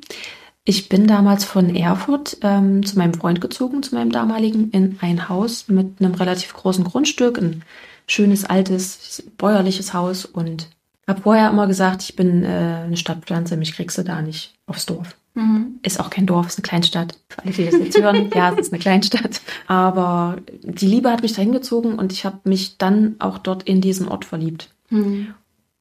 Ich 0.68 0.90
bin 0.90 1.06
damals 1.06 1.46
von 1.46 1.76
Erfurt 1.76 2.38
ähm, 2.42 2.84
zu 2.84 2.98
meinem 2.98 3.14
Freund 3.14 3.40
gezogen, 3.40 3.84
zu 3.84 3.94
meinem 3.94 4.12
damaligen, 4.12 4.72
in 4.72 4.98
ein 5.00 5.30
Haus 5.30 5.68
mit 5.68 6.02
einem 6.02 6.16
relativ 6.16 6.54
großen 6.54 6.84
Grundstück, 6.84 7.38
ein 7.38 7.64
schönes, 8.08 8.46
altes, 8.46 9.24
bäuerliches 9.38 9.94
Haus 9.94 10.26
und 10.26 10.70
habe 11.08 11.22
vorher 11.22 11.52
immer 11.52 11.68
gesagt, 11.68 12.02
ich 12.02 12.16
bin 12.16 12.44
äh, 12.44 12.84
eine 12.86 12.98
Stadtpflanze, 12.98 13.58
mich 13.58 13.74
kriegst 13.74 13.98
du 14.00 14.04
da 14.04 14.24
nicht 14.24 14.56
aufs 14.66 14.88
Dorf. 14.88 15.16
Mhm. 15.36 15.80
Ist 15.84 16.00
auch 16.00 16.10
kein 16.10 16.26
Dorf, 16.26 16.48
ist 16.48 16.58
eine 16.58 16.64
Kleinstadt. 16.64 17.16
Für 17.30 17.44
alle, 17.44 17.52
die 17.52 17.66
das 17.66 17.76
jetzt 17.76 18.02
hören, 18.02 18.32
ja, 18.36 18.52
es 18.52 18.68
ist 18.68 18.74
eine 18.74 18.82
Kleinstadt. 18.82 19.42
Aber 19.68 20.38
die 20.64 20.88
Liebe 20.88 21.12
hat 21.12 21.22
mich 21.22 21.34
dahin 21.34 21.52
gezogen 21.52 22.00
und 22.00 22.12
ich 22.12 22.26
habe 22.26 22.40
mich 22.44 22.80
dann 22.80 23.18
auch 23.20 23.38
dort 23.38 23.64
in 23.64 23.82
diesen 23.82 24.08
Ort 24.08 24.26
verliebt. 24.26 24.70
Mhm. 24.90 25.36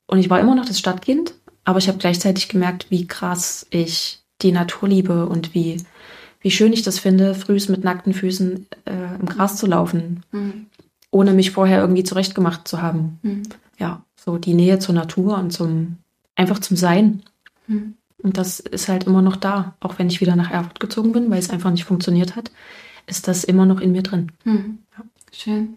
Und 0.07 0.19
ich 0.19 0.29
war 0.29 0.41
immer 0.41 0.55
noch 0.55 0.67
das 0.67 0.79
Stadtkind, 0.79 1.35
aber 1.65 1.79
ich 1.79 1.89
habe 1.89 1.97
gleichzeitig 1.97 2.49
gemerkt, 2.49 2.91
wie 2.91 3.07
krass 3.07 3.67
ich 3.71 4.24
die 4.43 4.53
Natur 4.53 4.89
liebe 4.89 5.27
und 5.27 5.55
wie, 5.55 5.83
wie 6.41 6.51
schön 6.51 6.73
ich 6.73 6.83
das 6.83 6.99
finde, 6.99 7.35
frühs 7.35 7.69
mit 7.69 7.85
nackten 7.85 8.13
Füßen 8.15 8.67
äh, 8.85 9.15
im 9.21 9.27
Gras 9.27 9.57
zu 9.57 9.67
laufen, 9.67 10.23
Mhm. 10.33 10.67
ohne 11.11 11.33
mich 11.33 11.51
vorher 11.53 11.81
irgendwie 11.81 12.05
zurechtgemacht 12.05 12.67
zu 12.69 12.83
haben. 12.83 13.19
Mhm. 13.23 13.43
Ja, 13.79 14.05
so 14.17 14.39
die 14.39 14.55
Nähe 14.55 14.79
zur 14.79 14.95
Natur 14.95 15.39
und 15.39 15.53
zum, 15.53 15.97
einfach 16.37 16.59
zum 16.59 16.77
Sein. 16.77 17.23
Mhm. 17.67 17.95
Und 18.23 18.39
das 18.39 18.59
ist 18.61 18.89
halt 18.89 19.05
immer 19.05 19.21
noch 19.23 19.37
da. 19.37 19.75
Auch 19.81 19.99
wenn 19.99 20.09
ich 20.09 20.21
wieder 20.21 20.35
nach 20.37 20.51
Erfurt 20.51 20.81
gezogen 20.81 21.13
bin, 21.13 21.31
weil 21.31 21.39
es 21.39 21.51
einfach 21.51 21.71
nicht 21.71 21.85
funktioniert 21.85 22.37
hat, 22.37 22.51
ist 23.07 23.29
das 23.29 23.45
immer 23.45 23.67
noch 23.67 23.81
in 23.81 23.93
mir 23.93 24.03
drin. 24.03 24.33
Mhm. 24.45 24.79
Schön. 25.33 25.77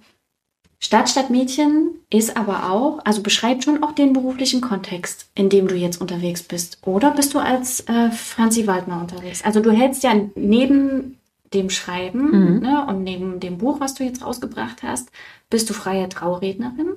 Stadt, 0.80 1.10
Stadt, 1.10 1.30
Mädchen 1.32 1.96
ist 2.12 2.38
aber 2.38 2.72
auch, 2.72 3.00
also 3.04 3.24
beschreibt 3.24 3.64
schon 3.64 3.84
auch 3.84 3.94
den 3.94 4.14
beruflichen 4.14 4.62
Kontext, 4.62 5.28
in 5.34 5.50
dem 5.50 5.68
du 5.68 5.76
jetzt 5.76 6.00
unterwegs 6.00 6.44
bist. 6.44 6.78
Oder 6.84 7.12
bist 7.12 7.34
du 7.34 7.40
als 7.40 7.80
äh, 7.88 8.12
Franzi 8.12 8.68
Waldner 8.68 9.02
unterwegs? 9.02 9.44
Also 9.44 9.60
du 9.60 9.72
hältst 9.72 10.04
ja 10.04 10.14
neben 10.36 11.18
dem 11.54 11.70
Schreiben 11.72 12.30
Mhm. 12.30 12.60
ne, 12.60 12.86
und 12.88 13.04
neben 13.04 13.40
dem 13.40 13.58
Buch, 13.58 13.80
was 13.80 13.96
du 13.96 14.04
jetzt 14.04 14.24
rausgebracht 14.24 14.84
hast, 14.84 15.10
bist 15.50 15.70
du 15.70 15.74
freie 15.74 16.08
Traurednerin. 16.10 16.90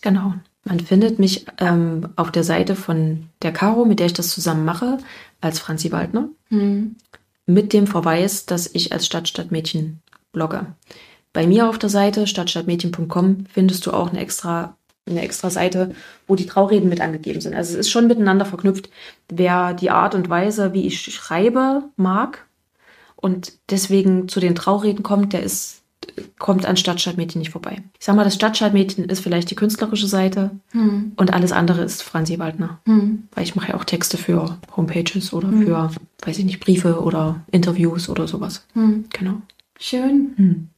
Genau. 0.00 0.34
Man 0.64 0.78
findet 0.78 1.18
mich 1.18 1.46
ähm, 1.58 2.10
auf 2.14 2.30
der 2.30 2.44
Seite 2.44 2.76
von 2.76 3.24
der 3.42 3.52
Caro, 3.52 3.84
mit 3.84 3.98
der 3.98 4.06
ich 4.06 4.12
das 4.12 4.28
zusammen 4.30 4.64
mache, 4.64 4.98
als 5.40 5.58
Franzi 5.58 5.90
Waldner. 5.90 6.28
Mhm. 6.50 6.94
mit 7.46 7.72
dem 7.72 7.88
Verweis, 7.88 8.46
dass 8.46 8.70
ich 8.72 8.92
als 8.92 9.06
Stadtstadtmädchen 9.06 10.00
blogge. 10.32 10.66
Bei 11.32 11.46
mir 11.46 11.68
auf 11.68 11.78
der 11.78 11.88
Seite 11.88 12.26
stadtstadtmädchen.com 12.26 13.46
findest 13.52 13.86
du 13.86 13.92
auch 13.92 14.10
eine 14.10 14.20
extra, 14.20 14.76
eine 15.08 15.22
extra 15.22 15.50
Seite, 15.50 15.94
wo 16.26 16.36
die 16.36 16.46
Traureden 16.46 16.88
mit 16.88 17.00
angegeben 17.00 17.40
sind. 17.40 17.54
Also 17.54 17.72
es 17.74 17.78
ist 17.80 17.90
schon 17.90 18.06
miteinander 18.06 18.44
verknüpft. 18.44 18.90
Wer 19.30 19.74
die 19.74 19.90
Art 19.90 20.14
und 20.14 20.28
Weise, 20.28 20.72
wie 20.74 20.86
ich 20.86 21.00
schreibe, 21.00 21.84
mag 21.96 22.46
und 23.16 23.54
deswegen 23.70 24.28
zu 24.28 24.40
den 24.40 24.54
Traureden 24.54 25.02
kommt, 25.02 25.32
der 25.32 25.42
ist 25.42 25.78
kommt 26.40 26.66
an 26.66 26.76
Stadtstadtmädchen 26.76 27.38
nicht 27.38 27.52
vorbei. 27.52 27.80
Ich 27.98 28.04
sag 28.04 28.16
mal, 28.16 28.24
das 28.24 28.34
Stadtstadtmädchen 28.34 29.04
ist 29.04 29.20
vielleicht 29.20 29.50
die 29.52 29.54
künstlerische 29.54 30.08
Seite 30.08 30.50
Mhm. 30.72 31.12
und 31.14 31.32
alles 31.32 31.52
andere 31.52 31.82
ist 31.82 32.02
Franzi 32.02 32.40
Waldner. 32.40 32.80
Mhm. 32.86 33.28
Weil 33.32 33.44
ich 33.44 33.54
mache 33.54 33.68
ja 33.68 33.74
auch 33.76 33.84
Texte 33.84 34.18
für 34.18 34.58
Homepages 34.76 35.32
oder 35.32 35.46
Mhm. 35.48 35.64
für, 35.64 35.90
weiß 36.26 36.38
ich 36.40 36.44
nicht, 36.44 36.58
Briefe 36.58 37.00
oder 37.00 37.40
Interviews 37.52 38.08
oder 38.08 38.26
sowas. 38.26 38.66
Mhm. 38.74 39.04
Genau. 39.10 39.34
Schön. 39.78 40.70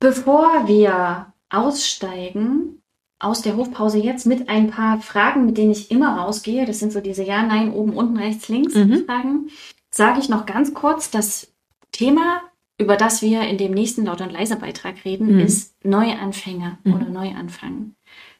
Bevor 0.00 0.66
wir 0.66 1.32
aussteigen 1.50 2.82
aus 3.18 3.42
der 3.42 3.56
Hofpause 3.56 3.98
jetzt 3.98 4.26
mit 4.26 4.48
ein 4.48 4.70
paar 4.70 5.00
Fragen, 5.00 5.46
mit 5.46 5.56
denen 5.56 5.70
ich 5.70 5.90
immer 5.92 6.16
rausgehe, 6.18 6.66
das 6.66 6.80
sind 6.80 6.92
so 6.92 7.00
diese 7.00 7.22
Ja, 7.22 7.42
Nein, 7.44 7.72
oben, 7.72 7.92
unten, 7.92 8.16
rechts, 8.16 8.48
links 8.48 8.74
Mhm. 8.74 9.04
Fragen, 9.06 9.48
sage 9.90 10.18
ich 10.18 10.28
noch 10.28 10.44
ganz 10.44 10.74
kurz, 10.74 11.10
das 11.10 11.52
Thema, 11.92 12.40
über 12.78 12.96
das 12.96 13.22
wir 13.22 13.42
in 13.42 13.58
dem 13.58 13.72
nächsten 13.72 14.04
Laut- 14.06 14.22
und 14.22 14.32
leise 14.32 14.56
Beitrag 14.56 15.04
reden, 15.04 15.34
Mhm. 15.34 15.40
ist 15.40 15.76
Neuanfänger 15.84 16.78
Mhm. 16.82 16.94
oder 16.94 17.08
Neuanfang. 17.08 17.94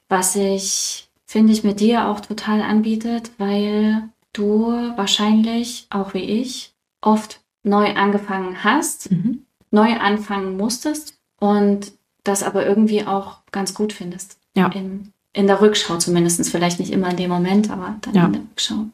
Was 0.09 0.33
sich, 0.33 1.09
finde 1.27 1.53
ich, 1.53 1.63
mit 1.63 1.79
dir 1.79 2.09
auch 2.09 2.19
total 2.21 2.61
anbietet, 2.61 3.31
weil 3.39 4.09
du 4.33 4.67
wahrscheinlich, 4.97 5.87
auch 5.91 6.13
wie 6.13 6.25
ich, 6.41 6.75
oft 7.03 7.41
neu 7.63 7.95
angefangen 7.95 8.65
hast 8.65 9.13
Mhm. 9.13 9.47
Neu 9.73 9.95
anfangen 9.99 10.57
musstest 10.57 11.19
und 11.41 11.93
das 12.25 12.43
aber 12.45 12.65
irgendwie 12.65 13.05
auch 13.05 13.39
ganz 13.51 13.75
gut 13.75 13.93
findest. 13.93 14.39
Ja. 14.57 14.69
In, 14.69 15.13
in 15.33 15.47
der 15.49 15.61
Rückschau 15.61 15.97
zumindest. 15.99 16.49
Vielleicht 16.49 16.79
nicht 16.79 16.93
immer 16.93 17.11
in 17.11 17.17
dem 17.17 17.31
Moment, 17.31 17.71
aber 17.71 17.97
dann 18.03 18.15
Ja. 18.15 18.27
in 18.27 18.33
der 18.35 18.43
Rückschau. 18.43 18.87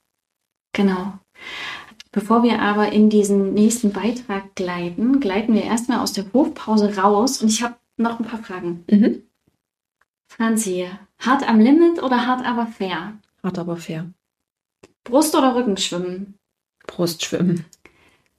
Genau. 0.73 1.13
Bevor 2.11 2.43
wir 2.43 2.63
aber 2.63 2.91
in 2.91 3.11
diesen 3.11 3.53
nächsten 3.53 3.93
Beitrag 3.93 4.55
gleiten, 4.55 5.21
gleiten 5.21 5.53
wir 5.53 5.65
erstmal 5.65 5.99
aus 6.01 6.13
der 6.15 6.33
Hofpause 6.33 6.97
raus 6.97 7.43
und 7.43 7.49
ich 7.49 7.63
habe 7.63 7.75
noch 7.99 8.19
ein 8.19 8.25
paar 8.25 8.43
Fragen. 8.43 8.85
Mhm. 8.91 9.23
Franzi, 10.29 10.89
hart 11.19 11.47
am 11.49 11.61
Limit 11.61 12.03
oder 12.03 12.27
hart 12.27 12.47
aber 12.47 12.67
fair? 12.67 13.15
Hart 13.43 13.59
aber 13.59 13.77
fair. 13.77 14.07
Brust- 15.05 15.35
oder 15.35 15.55
Rückenschwimmen? 15.55 16.35
Brustschwimmen. 16.87 17.65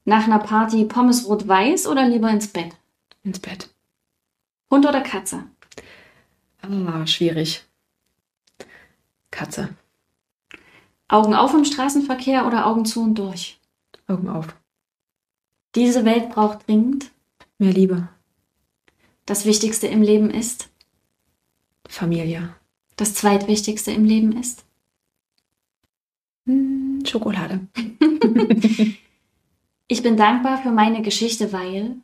Nach 0.04 0.24
einer 0.24 0.38
Party 0.38 0.84
Pommes 0.84 1.28
rot-weiß 1.28 1.86
oder 1.86 2.08
lieber 2.08 2.30
ins 2.30 2.48
Bett? 2.48 2.74
Ins 3.22 3.38
Bett. 3.38 3.68
Hund 4.70 4.86
oder 4.86 5.00
Katze? 5.00 5.44
Ah, 6.62 7.06
schwierig. 7.06 7.64
Katze. 9.30 9.74
Augen 11.08 11.34
auf 11.34 11.54
im 11.54 11.64
Straßenverkehr 11.64 12.46
oder 12.46 12.66
Augen 12.66 12.84
zu 12.84 13.02
und 13.02 13.16
durch? 13.16 13.58
Augen 14.06 14.28
auf. 14.28 14.54
Diese 15.74 16.04
Welt 16.04 16.30
braucht 16.30 16.66
dringend. 16.66 17.10
Mehr 17.58 17.72
Liebe. 17.72 18.08
Das 19.26 19.44
Wichtigste 19.44 19.86
im 19.86 20.02
Leben 20.02 20.30
ist. 20.30 20.68
Familie. 21.88 22.54
Das 22.96 23.14
Zweitwichtigste 23.14 23.92
im 23.92 24.04
Leben 24.04 24.38
ist. 24.38 24.64
Hm, 26.46 27.02
Schokolade. 27.06 27.60
Ich 29.92 30.04
bin 30.04 30.16
dankbar 30.16 30.62
für 30.62 30.70
meine 30.70 31.02
Geschichte, 31.02 31.52
weil. 31.52 31.96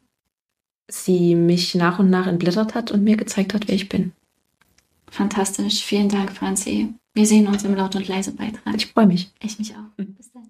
Sie 0.88 1.37
mich 1.37 1.77
nach 1.77 2.01
und 2.01 2.11
nach 2.11 2.27
entblättert 2.27 2.75
hat 2.75 2.90
und 2.90 3.05
mir 3.05 3.16
gezeigt 3.16 3.55
hat, 3.55 3.68
wer 3.68 3.77
ich 3.77 3.88
bin. 3.88 4.11
Fantastisch. 5.09 5.85
Vielen 5.85 6.09
Dank, 6.09 6.33
Franzi. 6.33 6.92
Wir 7.14 7.27
sehen 7.27 7.46
uns 7.46 7.62
im 7.62 7.77
Laut- 7.77 7.94
und 7.94 8.09
Leise-Beitrag. 8.09 8.75
Ich 8.75 8.87
freue 8.87 9.07
mich. 9.07 9.31
Ich 9.40 9.61
mich 9.61 9.72
auch. 9.72 9.99
Mhm. 9.99 10.16
Bis 10.16 10.33
dann. 10.33 10.49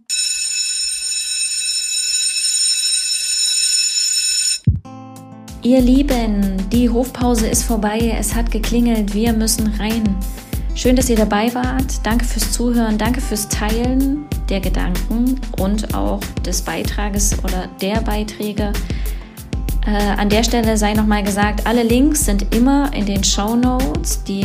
Ihr 5.62 5.82
Lieben, 5.82 6.70
die 6.70 6.88
Hofpause 6.88 7.48
ist 7.48 7.64
vorbei, 7.64 8.16
es 8.18 8.34
hat 8.34 8.50
geklingelt, 8.50 9.12
wir 9.12 9.34
müssen 9.34 9.66
rein. 9.74 10.16
Schön, 10.76 10.94
dass 10.94 11.08
ihr 11.08 11.16
dabei 11.16 11.54
wart. 11.54 12.04
Danke 12.04 12.26
fürs 12.26 12.52
Zuhören, 12.52 12.98
danke 12.98 13.22
fürs 13.22 13.48
Teilen 13.48 14.26
der 14.50 14.60
Gedanken 14.60 15.40
und 15.58 15.94
auch 15.94 16.20
des 16.44 16.60
Beitrages 16.60 17.42
oder 17.42 17.66
der 17.80 18.02
Beiträge. 18.02 18.74
Äh, 19.86 19.90
an 19.90 20.28
der 20.28 20.44
Stelle 20.44 20.76
sei 20.76 20.92
nochmal 20.92 21.22
gesagt, 21.22 21.66
alle 21.66 21.82
Links 21.82 22.26
sind 22.26 22.54
immer 22.54 22.92
in 22.92 23.06
den 23.06 23.24
Show 23.24 23.56
Notes. 23.56 24.22
Die 24.24 24.44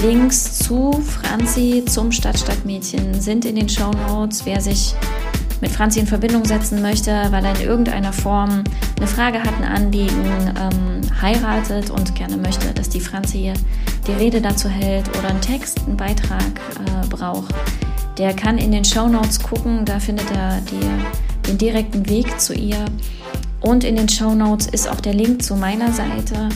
Links 0.00 0.58
zu 0.58 0.92
Franzi, 0.92 1.84
zum 1.86 2.12
Stadtstadtmädchen 2.12 3.20
sind 3.20 3.44
in 3.44 3.56
den 3.56 3.68
Show 3.68 3.90
Notes. 4.08 4.46
Wer 4.46 4.62
sich 4.62 4.94
mit 5.60 5.70
Franzi 5.70 6.00
in 6.00 6.06
Verbindung 6.06 6.46
setzen 6.46 6.80
möchte, 6.80 7.10
weil 7.28 7.44
er 7.44 7.54
in 7.60 7.66
irgendeiner 7.66 8.14
Form 8.14 8.64
eine 8.96 9.06
Frage 9.06 9.42
hat, 9.42 9.52
ein 9.60 9.64
Anliegen, 9.64 10.24
ähm, 10.58 11.20
heiratet 11.20 11.90
und 11.90 12.14
gerne 12.14 12.38
möchte, 12.38 12.72
dass 12.72 12.88
die 12.88 13.00
Franzi 13.00 13.52
die 14.08 14.12
Rede 14.12 14.40
dazu 14.40 14.68
hält 14.68 15.08
oder 15.18 15.28
einen 15.28 15.40
Text, 15.40 15.80
einen 15.86 15.96
Beitrag 15.96 16.40
äh, 16.40 17.06
braucht, 17.08 17.54
der 18.16 18.34
kann 18.34 18.58
in 18.58 18.72
den 18.72 18.84
Show 18.84 19.06
Notes 19.06 19.40
gucken, 19.40 19.84
da 19.84 20.00
findet 20.00 20.30
er 20.32 20.60
die, 20.62 21.46
den 21.46 21.58
direkten 21.58 22.08
Weg 22.08 22.40
zu 22.40 22.54
ihr. 22.54 22.84
Und 23.60 23.84
in 23.84 23.96
den 23.96 24.08
Show 24.08 24.34
Notes 24.34 24.66
ist 24.66 24.88
auch 24.88 25.00
der 25.00 25.14
Link 25.14 25.42
zu 25.42 25.56
meiner 25.56 25.92
Seite. 25.92 26.48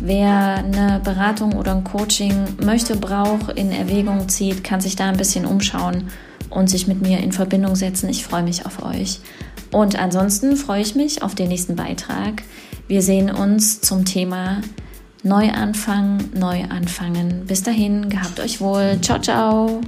Wer 0.00 0.56
eine 0.56 1.00
Beratung 1.04 1.52
oder 1.52 1.74
ein 1.74 1.84
Coaching 1.84 2.44
möchte, 2.64 2.96
braucht, 2.96 3.50
in 3.58 3.70
Erwägung 3.70 4.28
zieht, 4.28 4.64
kann 4.64 4.80
sich 4.80 4.96
da 4.96 5.08
ein 5.08 5.16
bisschen 5.16 5.46
umschauen 5.46 6.08
und 6.50 6.70
sich 6.70 6.86
mit 6.86 7.02
mir 7.02 7.18
in 7.18 7.32
Verbindung 7.32 7.76
setzen. 7.76 8.08
Ich 8.08 8.24
freue 8.24 8.42
mich 8.42 8.66
auf 8.66 8.82
euch. 8.82 9.20
Und 9.70 9.98
ansonsten 9.98 10.56
freue 10.56 10.82
ich 10.82 10.94
mich 10.94 11.22
auf 11.22 11.34
den 11.34 11.48
nächsten 11.48 11.76
Beitrag. 11.76 12.42
Wir 12.88 13.02
sehen 13.02 13.30
uns 13.30 13.80
zum 13.80 14.04
Thema 14.04 14.60
Neuanfang, 15.24 16.18
Neuanfangen. 16.34 17.46
Bis 17.46 17.62
dahin, 17.62 18.10
gehabt 18.10 18.38
euch 18.40 18.60
wohl. 18.60 18.98
Ciao, 19.00 19.18
ciao. 19.18 19.80